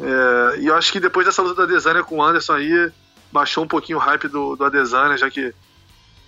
É, 0.00 0.60
e 0.60 0.66
eu 0.66 0.74
acho 0.74 0.90
que 0.90 0.98
depois 0.98 1.26
dessa 1.26 1.42
luta 1.42 1.54
do 1.54 1.62
Adesanya 1.62 2.02
com 2.02 2.16
o 2.16 2.22
Anderson 2.22 2.54
aí, 2.54 2.90
baixou 3.30 3.62
um 3.62 3.68
pouquinho 3.68 3.98
o 3.98 4.00
hype 4.00 4.28
do, 4.28 4.56
do 4.56 4.64
Adesanya, 4.64 5.16
já 5.16 5.30
que 5.30 5.54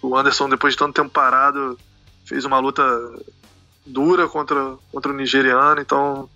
o 0.03 0.17
Anderson, 0.17 0.49
depois 0.49 0.75
de 0.75 0.79
tanto 0.79 0.95
tempo 0.95 1.11
parado, 1.11 1.79
fez 2.25 2.45
uma 2.45 2.59
luta 2.59 2.83
dura 3.85 4.29
contra, 4.29 4.77
contra 4.93 5.13
o 5.13 5.17
nigeriano, 5.17 5.81
então 5.81 6.29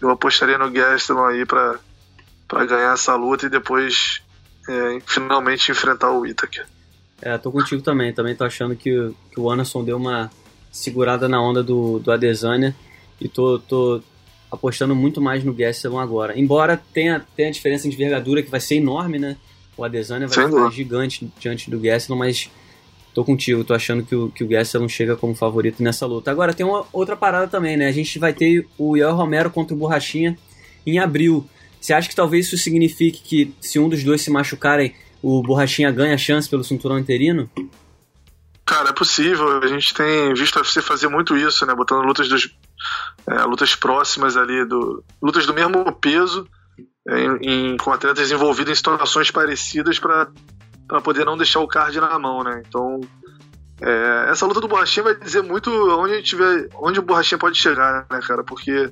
eu 0.00 0.10
apostaria 0.10 0.56
no 0.56 0.70
Gastelum 0.70 1.24
aí 1.24 1.44
para 1.44 1.78
ganhar 2.66 2.94
essa 2.94 3.14
luta 3.16 3.46
e 3.46 3.50
depois 3.50 4.22
é, 4.68 5.00
finalmente 5.04 5.70
enfrentar 5.70 6.10
o 6.12 6.26
Itaker. 6.26 6.66
É, 7.20 7.36
tô 7.36 7.52
contigo 7.52 7.82
também, 7.82 8.12
também 8.14 8.34
tô 8.34 8.44
achando 8.44 8.74
que, 8.74 9.12
que 9.32 9.40
o 9.40 9.50
Anderson 9.50 9.84
deu 9.84 9.96
uma 9.96 10.30
segurada 10.72 11.28
na 11.28 11.42
onda 11.42 11.62
do, 11.62 11.98
do 11.98 12.10
Adesanya 12.10 12.74
e 13.20 13.28
tô, 13.28 13.58
tô 13.58 14.00
apostando 14.50 14.94
muito 14.94 15.20
mais 15.20 15.44
no 15.44 15.52
Gastelum 15.52 15.98
agora. 15.98 16.38
Embora 16.38 16.82
tenha, 16.94 17.24
tenha 17.36 17.48
a 17.48 17.52
diferença 17.52 17.88
de 17.88 17.94
envergadura 17.94 18.42
que 18.42 18.50
vai 18.50 18.60
ser 18.60 18.76
enorme, 18.76 19.18
né? 19.18 19.36
O 19.76 19.84
Adesanya 19.84 20.26
vai 20.26 20.34
Sem 20.34 20.46
ficar 20.46 20.70
gigante 20.70 21.32
diante 21.38 21.70
do 21.70 21.78
Gastelum, 21.78 22.18
mas 22.18 22.50
tô 23.14 23.24
contigo, 23.24 23.64
tô 23.64 23.74
achando 23.74 24.04
que 24.04 24.14
o, 24.14 24.30
que 24.30 24.44
o 24.44 24.48
Gastelum 24.48 24.88
chega 24.88 25.16
como 25.16 25.34
favorito 25.34 25.82
nessa 25.82 26.06
luta. 26.06 26.30
Agora 26.30 26.54
tem 26.54 26.64
uma 26.64 26.86
outra 26.92 27.16
parada 27.16 27.48
também, 27.48 27.76
né? 27.76 27.86
A 27.86 27.92
gente 27.92 28.18
vai 28.18 28.32
ter 28.32 28.66
o 28.78 28.96
Yoel 28.96 29.14
Romero 29.14 29.50
contra 29.50 29.74
o 29.74 29.78
Borrachinha 29.78 30.38
em 30.86 30.98
abril. 30.98 31.48
Você 31.80 31.92
acha 31.92 32.08
que 32.08 32.14
talvez 32.14 32.46
isso 32.46 32.58
signifique 32.58 33.22
que 33.22 33.54
se 33.60 33.78
um 33.78 33.88
dos 33.88 34.04
dois 34.04 34.20
se 34.20 34.30
machucarem, 34.30 34.94
o 35.22 35.42
Borrachinha 35.42 35.90
ganha 35.90 36.16
chance 36.16 36.48
pelo 36.48 36.64
cinturão 36.64 36.98
interino? 36.98 37.50
Cara, 38.64 38.90
é 38.90 38.92
possível. 38.92 39.58
A 39.62 39.66
gente 39.66 39.92
tem 39.92 40.32
visto 40.34 40.56
a 40.56 40.60
UFC 40.60 40.80
fazer 40.80 41.08
muito 41.08 41.36
isso, 41.36 41.66
né? 41.66 41.74
Botando 41.74 42.04
lutas 42.04 42.28
dos, 42.28 42.54
é, 43.26 43.42
lutas 43.44 43.74
próximas 43.74 44.36
ali, 44.36 44.64
do, 44.64 45.02
lutas 45.20 45.46
do 45.46 45.52
mesmo 45.52 45.92
peso, 45.92 46.46
é, 47.08 47.24
em, 47.42 47.76
com 47.76 47.90
atletas 47.90 48.30
envolvidos 48.30 48.72
em 48.72 48.76
situações 48.76 49.30
parecidas 49.30 49.98
para 49.98 50.30
poder 50.98 51.24
não 51.24 51.36
deixar 51.36 51.60
o 51.60 51.68
card 51.68 52.00
na 52.00 52.18
mão, 52.18 52.42
né? 52.42 52.62
Então, 52.66 53.00
é, 53.80 54.30
essa 54.30 54.46
luta 54.46 54.60
do 54.60 54.68
Borrachinha 54.68 55.04
vai 55.04 55.14
dizer 55.14 55.42
muito 55.42 55.70
onde, 55.70 56.14
a 56.14 56.16
gente 56.16 56.34
vê, 56.34 56.68
onde 56.74 56.98
o 56.98 57.02
Borrachinha 57.02 57.38
pode 57.38 57.58
chegar, 57.58 58.06
né, 58.10 58.20
cara? 58.26 58.42
Porque 58.42 58.90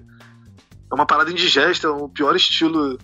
é 0.91 0.95
uma 0.95 1.07
parada 1.07 1.31
indigesta, 1.31 1.89
é 1.89 1.91
o 1.91 2.09
pior 2.09 2.37
estilo 2.37 2.99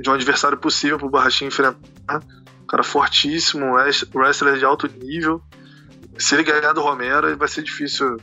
de 0.00 0.10
um 0.10 0.12
adversário 0.12 0.58
possível 0.58 0.98
pro 0.98 1.10
Borrachinha 1.10 1.48
enfrentar. 1.48 2.22
Um 2.62 2.66
cara 2.66 2.82
fortíssimo, 2.82 3.66
um 3.66 3.74
wrestler 4.18 4.58
de 4.58 4.64
alto 4.64 4.88
nível. 4.88 5.42
Se 6.18 6.34
ele 6.34 6.44
ganhar 6.44 6.72
do 6.72 6.80
Romero, 6.80 7.36
vai 7.36 7.48
ser 7.48 7.62
difícil 7.62 8.16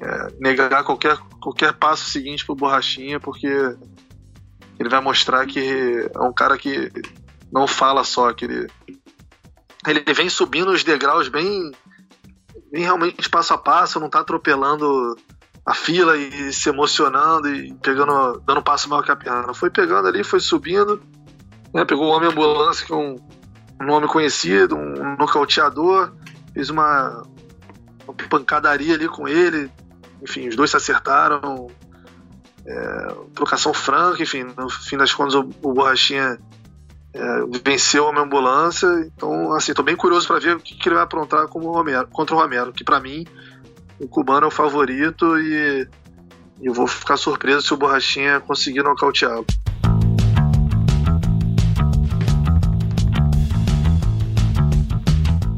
é, 0.00 0.28
negar 0.38 0.82
qualquer, 0.82 1.18
qualquer 1.40 1.72
passo 1.74 2.08
seguinte 2.08 2.46
pro 2.46 2.54
Borrachinha, 2.54 3.20
porque 3.20 3.48
ele 4.78 4.88
vai 4.88 5.00
mostrar 5.00 5.44
que 5.46 6.08
é 6.14 6.20
um 6.20 6.32
cara 6.32 6.56
que 6.56 6.90
não 7.52 7.66
fala 7.66 8.04
só, 8.04 8.32
que 8.32 8.44
ele, 8.44 8.68
ele 9.86 10.14
vem 10.14 10.28
subindo 10.28 10.70
os 10.70 10.84
degraus 10.84 11.28
bem, 11.28 11.72
bem 12.72 12.82
realmente 12.82 13.28
passo 13.28 13.54
a 13.54 13.58
passo, 13.58 13.98
não 13.98 14.08
tá 14.08 14.20
atropelando 14.20 15.16
a 15.66 15.74
fila 15.74 16.16
e 16.16 16.52
se 16.52 16.68
emocionando 16.68 17.48
e 17.48 17.74
pegando, 17.74 18.40
dando 18.46 18.62
passo 18.62 18.88
maior 18.88 19.02
que 19.02 19.10
a 19.10 19.16
perna. 19.16 19.52
Foi 19.52 19.70
pegando 19.70 20.08
ali, 20.08 20.24
foi 20.24 20.40
subindo, 20.40 21.02
né, 21.74 21.84
pegou 21.84 22.06
o 22.06 22.10
homem 22.10 22.30
ambulância, 22.30 22.86
que 22.86 22.92
é 22.92 22.96
um, 22.96 23.16
um 23.80 23.84
nome 23.84 24.06
conhecido, 24.06 24.76
um 24.76 25.16
nocauteador, 25.16 26.12
fez 26.52 26.70
uma, 26.70 27.22
uma 28.04 28.14
pancadaria 28.28 28.94
ali 28.94 29.08
com 29.08 29.26
ele, 29.26 29.70
enfim, 30.22 30.48
os 30.48 30.56
dois 30.56 30.70
se 30.70 30.76
acertaram. 30.76 31.68
É, 32.66 33.14
trocação 33.34 33.72
franca, 33.72 34.22
enfim, 34.22 34.44
no 34.56 34.68
fim 34.68 34.98
das 34.98 35.14
contas 35.14 35.34
o, 35.34 35.48
o 35.62 35.72
Borrachinha 35.72 36.38
é, 37.12 37.20
venceu 37.64 38.08
a 38.08 38.12
minha 38.12 38.24
ambulância. 38.24 38.86
Então, 39.14 39.52
assim, 39.52 39.74
tô 39.74 39.82
bem 39.82 39.96
curioso 39.96 40.26
para 40.26 40.38
ver 40.38 40.56
o 40.56 40.60
que, 40.60 40.74
que, 40.74 40.88
ele 40.88 40.96
vai 40.96 41.04
aprontar 41.04 41.48
como 41.48 41.72
Romero, 41.72 42.08
contra 42.08 42.34
o 42.34 42.38
Romero, 42.38 42.72
que 42.72 42.84
para 42.84 43.00
mim 43.00 43.26
o 43.98 44.08
cubano 44.08 44.44
é 44.44 44.48
o 44.48 44.50
favorito 44.50 45.38
e 45.38 45.86
eu 46.62 46.72
vou 46.72 46.86
ficar 46.86 47.16
surpreso 47.16 47.62
se 47.62 47.74
o 47.74 47.76
Borrachinha 47.76 48.40
conseguir 48.40 48.82
nocauteá-lo. 48.82 49.46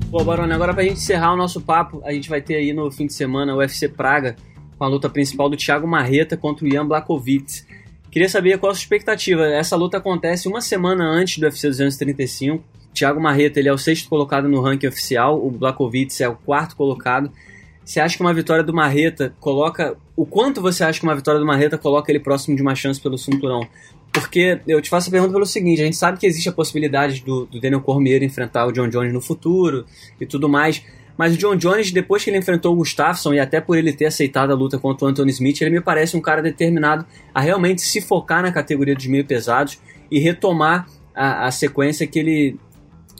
Bom, 0.08 0.24
Barone, 0.24 0.52
agora 0.52 0.74
pra 0.74 0.82
gente 0.82 0.98
encerrar 0.98 1.32
o 1.32 1.36
nosso 1.36 1.60
papo, 1.60 2.02
a 2.04 2.12
gente 2.12 2.28
vai 2.28 2.42
ter 2.42 2.56
aí 2.56 2.72
no 2.74 2.90
fim 2.90 3.06
de 3.06 3.14
semana 3.14 3.54
o 3.54 3.58
UFC 3.58 3.88
Praga 3.88 4.36
com 4.76 4.84
a 4.84 4.88
luta 4.88 5.08
principal 5.08 5.48
do 5.48 5.56
Thiago 5.56 5.88
Marreta 5.88 6.36
contra 6.36 6.64
o 6.64 6.68
Ian 6.68 6.86
Blakovic. 6.86 7.64
Queria 8.12 8.28
saber 8.28 8.58
qual 8.58 8.70
a 8.70 8.74
sua 8.74 8.82
expectativa. 8.82 9.46
Essa 9.46 9.74
luta 9.74 9.96
acontece 9.96 10.46
uma 10.46 10.60
semana 10.60 11.02
antes 11.02 11.38
do 11.38 11.44
UFC 11.44 11.66
235. 11.66 12.62
Thiago 12.92 13.18
Marreta 13.18 13.58
ele 13.58 13.70
é 13.70 13.72
o 13.72 13.78
sexto 13.78 14.06
colocado 14.06 14.46
no 14.50 14.60
ranking 14.60 14.86
oficial, 14.86 15.42
o 15.42 15.50
Blakovic 15.50 16.22
é 16.22 16.28
o 16.28 16.36
quarto 16.36 16.76
colocado. 16.76 17.32
Você 17.82 18.00
acha 18.00 18.14
que 18.14 18.22
uma 18.22 18.34
vitória 18.34 18.62
do 18.62 18.74
Marreta 18.74 19.34
coloca. 19.40 19.96
O 20.14 20.26
quanto 20.26 20.60
você 20.60 20.84
acha 20.84 21.00
que 21.00 21.06
uma 21.06 21.16
vitória 21.16 21.40
do 21.40 21.46
Marreta 21.46 21.78
coloca 21.78 22.12
ele 22.12 22.20
próximo 22.20 22.54
de 22.54 22.60
uma 22.60 22.74
chance 22.74 23.00
pelo 23.00 23.16
cinturão? 23.16 23.66
Porque 24.12 24.60
eu 24.68 24.82
te 24.82 24.90
faço 24.90 25.08
a 25.08 25.10
pergunta 25.10 25.32
pelo 25.32 25.46
seguinte: 25.46 25.80
a 25.80 25.86
gente 25.86 25.96
sabe 25.96 26.18
que 26.18 26.26
existe 26.26 26.50
a 26.50 26.52
possibilidade 26.52 27.24
do, 27.24 27.46
do 27.46 27.58
Daniel 27.58 27.80
Cormier 27.80 28.22
enfrentar 28.22 28.66
o 28.66 28.72
John 28.72 28.88
Jones 28.88 29.10
no 29.10 29.22
futuro 29.22 29.86
e 30.20 30.26
tudo 30.26 30.50
mais. 30.50 30.84
Mas 31.16 31.34
o 31.34 31.36
John 31.36 31.56
Jones, 31.56 31.92
depois 31.92 32.24
que 32.24 32.30
ele 32.30 32.38
enfrentou 32.38 32.72
o 32.72 32.76
Gustafsson, 32.76 33.34
e 33.34 33.40
até 33.40 33.60
por 33.60 33.76
ele 33.76 33.92
ter 33.92 34.06
aceitado 34.06 34.50
a 34.50 34.54
luta 34.54 34.78
contra 34.78 35.06
o 35.06 35.08
Anthony 35.08 35.30
Smith, 35.30 35.60
ele 35.60 35.70
me 35.70 35.80
parece 35.80 36.16
um 36.16 36.20
cara 36.20 36.42
determinado 36.42 37.04
a 37.34 37.40
realmente 37.40 37.82
se 37.82 38.00
focar 38.00 38.42
na 38.42 38.50
categoria 38.50 38.94
dos 38.94 39.06
meio 39.06 39.24
pesados 39.24 39.78
e 40.10 40.18
retomar 40.18 40.88
a, 41.14 41.46
a 41.46 41.50
sequência 41.50 42.06
que 42.06 42.18
ele. 42.18 42.58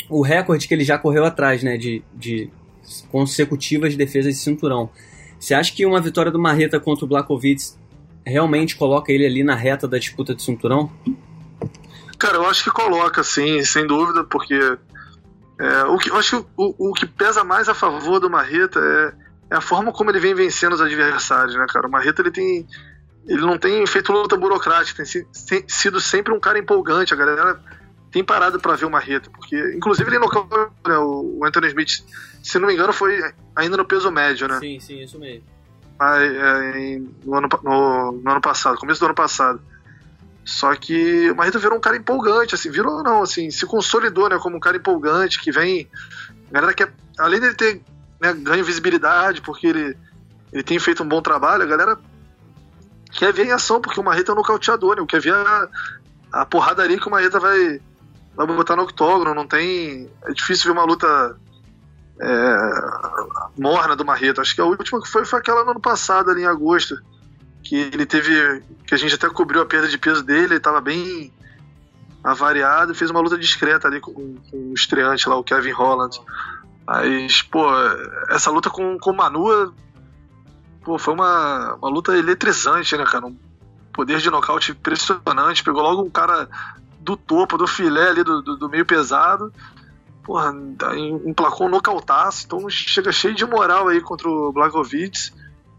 o 0.08 0.22
recorde 0.22 0.66
que 0.66 0.74
ele 0.74 0.84
já 0.84 0.98
correu 0.98 1.24
atrás, 1.24 1.62
né? 1.62 1.76
De, 1.76 2.02
de 2.14 2.50
consecutivas 3.10 3.94
defesas 3.94 4.34
de 4.34 4.40
cinturão. 4.40 4.90
Você 5.38 5.54
acha 5.54 5.72
que 5.72 5.84
uma 5.84 6.00
vitória 6.00 6.30
do 6.30 6.38
Marreta 6.38 6.78
contra 6.78 7.04
o 7.04 7.08
Blakovic 7.08 7.72
realmente 8.24 8.76
coloca 8.76 9.12
ele 9.12 9.26
ali 9.26 9.42
na 9.42 9.54
reta 9.54 9.88
da 9.88 9.98
disputa 9.98 10.34
de 10.34 10.42
cinturão? 10.42 10.90
Cara, 12.18 12.36
eu 12.36 12.46
acho 12.46 12.62
que 12.62 12.70
coloca, 12.70 13.24
sim, 13.24 13.64
sem 13.64 13.84
dúvida, 13.84 14.22
porque 14.22 14.78
é, 15.62 15.84
o 15.84 15.96
que, 15.96 16.10
eu 16.10 16.16
acho 16.16 16.42
que 16.42 16.48
o, 16.56 16.90
o 16.90 16.92
que 16.92 17.06
pesa 17.06 17.44
mais 17.44 17.68
a 17.68 17.74
favor 17.74 18.18
do 18.18 18.28
Marreta 18.28 18.80
é, 18.80 19.54
é, 19.54 19.56
a 19.56 19.60
forma 19.60 19.92
como 19.92 20.10
ele 20.10 20.18
vem 20.18 20.34
vencendo 20.34 20.72
os 20.72 20.80
adversários, 20.80 21.54
né, 21.54 21.64
cara? 21.68 21.86
O 21.86 21.90
Marreta 21.90 22.20
ele 22.20 22.32
tem. 22.32 22.66
Ele 23.24 23.42
não 23.42 23.56
tem 23.56 23.86
feito 23.86 24.10
luta 24.10 24.36
burocrática, 24.36 25.04
tem, 25.04 25.24
tem 25.46 25.64
sido 25.68 26.00
sempre 26.00 26.32
um 26.32 26.40
cara 26.40 26.58
empolgante. 26.58 27.14
A 27.14 27.16
galera 27.16 27.60
tem 28.10 28.24
parado 28.24 28.58
para 28.58 28.74
ver 28.74 28.86
o 28.86 28.90
Marreta, 28.90 29.30
porque 29.30 29.56
inclusive 29.76 30.10
ele 30.10 30.18
nocauteou 30.18 30.72
né, 30.84 30.98
o 30.98 31.40
Anthony 31.44 31.68
Smith, 31.68 32.04
se 32.42 32.58
não 32.58 32.66
me 32.66 32.74
engano, 32.74 32.92
foi 32.92 33.20
ainda 33.54 33.76
no 33.76 33.84
peso 33.84 34.10
médio, 34.10 34.48
né? 34.48 34.58
Sim, 34.58 34.80
sim, 34.80 35.00
isso 35.00 35.16
mesmo. 35.20 35.44
É, 36.00 36.98
no, 37.24 37.36
ano, 37.36 37.48
no, 37.62 38.12
no 38.12 38.30
ano 38.32 38.40
passado, 38.40 38.76
começo 38.78 38.98
do 38.98 39.06
ano 39.06 39.14
passado. 39.14 39.62
Só 40.44 40.74
que 40.74 41.30
o 41.30 41.36
Marreta 41.36 41.58
virou 41.58 41.78
um 41.78 41.80
cara 41.80 41.96
empolgante, 41.96 42.54
assim, 42.54 42.70
virou 42.70 43.02
não, 43.02 43.22
assim, 43.22 43.50
se 43.50 43.64
consolidou, 43.64 44.28
né, 44.28 44.38
como 44.38 44.56
um 44.56 44.60
cara 44.60 44.76
empolgante 44.76 45.40
que 45.40 45.52
vem. 45.52 45.88
A 46.50 46.54
galera 46.54 46.74
quer, 46.74 46.92
além 47.18 47.40
dele 47.40 47.54
ter 47.54 47.80
né, 48.20 48.32
ganho 48.32 48.64
visibilidade, 48.64 49.40
porque 49.40 49.68
ele, 49.68 49.96
ele 50.52 50.62
tem 50.62 50.78
feito 50.78 51.02
um 51.02 51.08
bom 51.08 51.22
trabalho, 51.22 51.62
a 51.62 51.66
galera 51.66 51.98
quer 53.12 53.32
ver 53.32 53.46
em 53.46 53.52
ação, 53.52 53.80
porque 53.80 54.00
o 54.00 54.02
Marreta 54.02 54.32
é 54.32 54.34
um 54.34 54.36
nocauteador, 54.36 54.96
né? 54.96 55.04
Quer 55.06 55.20
ver 55.20 55.34
a, 55.34 55.68
a 56.32 56.46
porradaria 56.46 56.98
que 56.98 57.06
o 57.06 57.10
Marreta 57.10 57.38
vai, 57.38 57.80
vai 58.34 58.46
botar 58.46 58.74
no 58.74 58.82
octógono. 58.82 59.34
Não 59.34 59.46
tem. 59.46 60.10
É 60.24 60.32
difícil 60.32 60.72
ver 60.72 60.78
uma 60.78 60.86
luta 60.86 61.36
é, 62.20 62.56
morna 63.56 63.94
do 63.94 64.04
Marreta. 64.04 64.40
Acho 64.40 64.54
que 64.54 64.60
a 64.60 64.64
última 64.64 65.00
que 65.00 65.08
foi 65.08 65.24
foi 65.24 65.38
aquela 65.38 65.64
no 65.64 65.72
ano 65.72 65.80
passado, 65.80 66.30
ali 66.30 66.42
em 66.42 66.46
agosto. 66.46 66.96
Que 67.62 67.76
ele 67.76 68.06
teve. 68.06 68.62
Que 68.86 68.94
a 68.94 68.98
gente 68.98 69.14
até 69.14 69.28
cobriu 69.28 69.62
a 69.62 69.66
perda 69.66 69.88
de 69.88 69.98
peso 69.98 70.22
dele, 70.22 70.54
ele 70.54 70.60
tava 70.60 70.80
bem 70.80 71.32
avariado 72.22 72.94
fez 72.94 73.10
uma 73.10 73.20
luta 73.20 73.36
discreta 73.36 73.88
ali 73.88 74.00
com, 74.00 74.12
com 74.12 74.56
o 74.70 74.74
estreante 74.74 75.28
lá, 75.28 75.36
o 75.36 75.44
Kevin 75.44 75.72
Holland. 75.72 76.20
Mas, 76.86 77.42
pô, 77.42 77.66
essa 78.30 78.50
luta 78.50 78.70
com, 78.70 78.98
com 78.98 79.10
o 79.10 79.16
Manu 79.16 79.74
pô, 80.84 80.98
foi 80.98 81.14
uma, 81.14 81.74
uma 81.74 81.88
luta 81.88 82.16
eletrizante, 82.16 82.96
né, 82.96 83.04
cara? 83.04 83.26
Um 83.26 83.36
poder 83.92 84.18
de 84.18 84.30
nocaute 84.30 84.72
impressionante. 84.72 85.64
Pegou 85.64 85.82
logo 85.82 86.02
um 86.02 86.10
cara 86.10 86.48
do 87.00 87.16
topo, 87.16 87.58
do 87.58 87.66
filé 87.66 88.08
ali, 88.08 88.22
do, 88.22 88.42
do, 88.42 88.56
do 88.56 88.68
meio 88.68 88.86
pesado. 88.86 89.52
Porra, 90.24 90.54
emplacou 91.26 91.66
um 91.66 91.70
nocautaço. 91.70 92.44
Então 92.46 92.68
chega 92.70 93.12
cheio 93.12 93.34
de 93.34 93.44
moral 93.44 93.88
aí 93.88 94.00
contra 94.00 94.28
o 94.28 94.52
Blagovic. 94.52 95.32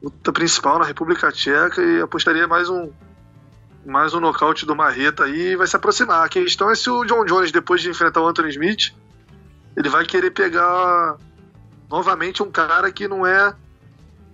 Luta 0.03 0.33
principal 0.33 0.79
na 0.79 0.85
República 0.85 1.31
Tcheca 1.31 1.81
e 1.81 2.01
apostaria 2.01 2.45
mais 2.45 2.69
um 2.69 2.91
mais 3.85 4.13
um 4.13 4.19
nocaute 4.19 4.65
do 4.65 4.75
Marreta 4.75 5.23
aí 5.23 5.55
vai 5.55 5.65
se 5.65 5.75
aproximar. 5.75 6.25
A 6.25 6.29
questão 6.29 6.69
é 6.69 6.75
se 6.75 6.89
o 6.89 7.05
John 7.05 7.25
Jones, 7.25 7.51
depois 7.51 7.81
de 7.81 7.89
enfrentar 7.89 8.21
o 8.21 8.27
Anthony 8.27 8.49
Smith, 8.49 8.93
ele 9.77 9.89
vai 9.89 10.05
querer 10.05 10.31
pegar 10.31 11.17
novamente 11.89 12.43
um 12.43 12.51
cara 12.51 12.91
que 12.91 13.07
não 13.07 13.25
é 13.25 13.55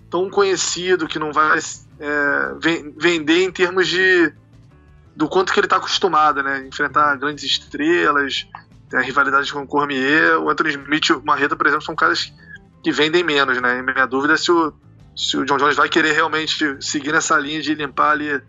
tão 0.10 0.30
conhecido, 0.30 1.08
que 1.08 1.20
não 1.20 1.32
vai 1.32 1.60
é, 2.00 2.90
vender 2.98 3.44
em 3.44 3.52
termos 3.52 3.88
de 3.88 4.34
do 5.16 5.28
quanto 5.28 5.52
que 5.52 5.60
ele 5.60 5.66
está 5.66 5.78
acostumado, 5.78 6.42
né? 6.42 6.66
Enfrentar 6.66 7.16
grandes 7.18 7.44
estrelas, 7.44 8.48
tem 8.90 9.00
a 9.00 9.04
rivalidade 9.04 9.52
com 9.52 9.62
o 9.62 9.68
Cormier, 9.68 10.40
o 10.40 10.50
Anthony 10.50 10.70
Smith 10.70 11.10
e 11.10 11.14
o 11.14 11.24
Marreta, 11.24 11.56
por 11.56 11.68
exemplo, 11.68 11.86
são 11.86 11.96
caras 11.96 12.34
que 12.82 12.92
vendem 12.92 13.24
menos, 13.24 13.62
né? 13.62 13.80
E 13.80 13.82
minha 13.84 14.06
dúvida 14.06 14.34
é 14.36 14.38
se 14.38 14.52
o, 14.52 14.74
se 15.20 15.36
o 15.36 15.44
John 15.44 15.58
Jones 15.58 15.76
vai 15.76 15.90
querer 15.90 16.14
realmente 16.14 16.78
seguir 16.80 17.12
nessa 17.12 17.38
linha 17.38 17.62
de 17.62 17.76
limpar 17.76 18.12
ali 18.12 18.42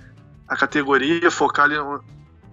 a 0.46 0.56
categoria, 0.56 1.28
focar 1.28 1.64
ali 1.64 1.74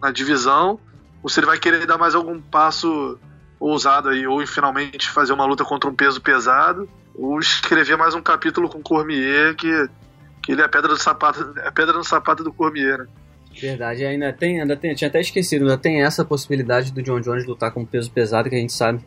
na 0.02 0.10
divisão, 0.10 0.80
ou 1.22 1.30
se 1.30 1.40
ele 1.40 1.46
vai 1.46 1.60
querer 1.60 1.86
dar 1.86 2.00
mais 2.00 2.16
algum 2.16 2.42
passo 2.42 3.20
ousado 3.60 4.10
aí, 4.10 4.26
ou 4.26 4.46
finalmente 4.48 5.08
fazer 5.12 5.34
uma 5.34 5.46
luta 5.46 5.64
contra 5.64 5.88
um 5.88 5.94
peso 5.94 6.20
pesado, 6.20 6.90
ou 7.14 7.38
escrever 7.40 7.96
mais 7.96 8.16
um 8.16 8.22
capítulo 8.22 8.68
com 8.68 8.82
Cormier, 8.82 9.56
que, 9.56 9.88
que 10.42 10.52
ele 10.52 10.62
é 10.62 10.66
a 10.66 10.70
pedra 10.70 10.90
do 10.90 10.98
sapato, 10.98 11.54
é 11.60 11.70
pedra 11.70 11.96
no 11.96 12.04
sapato 12.04 12.44
do 12.44 12.52
Cormier, 12.52 12.98
né? 12.98 13.08
Verdade, 13.60 14.04
ainda 14.04 14.34
tem, 14.34 14.62
ainda 14.62 14.76
tem, 14.76 14.96
tinha 14.96 15.10
até 15.10 15.20
esquecido, 15.20 15.62
ainda 15.64 15.78
tem 15.78 16.02
essa 16.02 16.26
possibilidade 16.26 16.92
do 16.92 17.04
John 17.04 17.22
Jones 17.22 17.46
lutar 17.46 17.72
com 17.72 17.86
peso 17.86 18.10
pesado 18.12 18.50
que 18.50 18.56
a 18.56 18.60
gente 18.60 18.74
sabe 18.74 19.00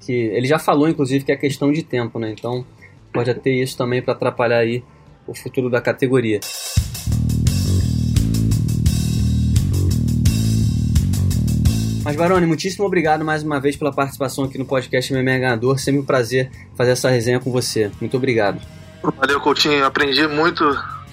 que 0.00 0.12
ele 0.12 0.46
já 0.46 0.58
falou 0.58 0.88
inclusive 0.88 1.24
que 1.24 1.32
é 1.32 1.36
questão 1.36 1.72
de 1.72 1.82
tempo, 1.82 2.18
né? 2.18 2.30
Então 2.30 2.64
pode 3.24 3.34
ter 3.40 3.62
isso 3.62 3.76
também 3.76 4.02
para 4.02 4.14
atrapalhar 4.14 4.58
aí 4.58 4.84
o 5.26 5.34
futuro 5.34 5.70
da 5.70 5.80
categoria. 5.80 6.40
Mas, 12.04 12.14
Baroni, 12.14 12.46
muitíssimo 12.46 12.86
obrigado 12.86 13.24
mais 13.24 13.42
uma 13.42 13.58
vez 13.58 13.74
pela 13.74 13.92
participação 13.92 14.44
aqui 14.44 14.56
no 14.56 14.64
podcast 14.64 15.12
MMA 15.12 15.38
Ganhador. 15.38 15.78
Sempre 15.80 16.02
um 16.02 16.04
prazer 16.04 16.50
fazer 16.76 16.92
essa 16.92 17.10
resenha 17.10 17.40
com 17.40 17.50
você. 17.50 17.90
Muito 18.00 18.16
obrigado. 18.16 18.60
Valeu, 19.02 19.40
Coutinho. 19.40 19.84
Aprendi 19.84 20.24
muito 20.28 20.64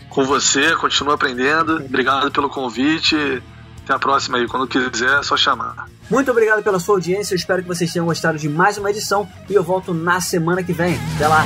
com 0.10 0.24
você, 0.24 0.76
continuo 0.76 1.14
aprendendo. 1.14 1.78
Obrigado 1.78 2.32
pelo 2.32 2.48
convite. 2.48 3.42
Até 3.84 3.94
a 3.94 4.00
próxima 4.00 4.38
aí. 4.38 4.48
Quando 4.48 4.68
quiser, 4.68 5.20
é 5.20 5.24
só 5.24 5.36
chamar. 5.36 5.88
Muito 6.10 6.32
obrigado 6.32 6.64
pela 6.64 6.80
sua 6.80 6.96
audiência. 6.96 7.34
Eu 7.34 7.38
espero 7.38 7.62
que 7.62 7.68
vocês 7.68 7.92
tenham 7.92 8.06
gostado 8.06 8.38
de 8.38 8.50
mais 8.50 8.78
uma 8.78 8.90
edição. 8.90 9.28
E 9.50 9.54
eu 9.54 9.64
volto 9.64 9.94
na 9.94 10.22
semana 10.22 10.64
que 10.64 10.74
vem. 10.74 11.00
Até 11.16 11.28
lá. 11.28 11.46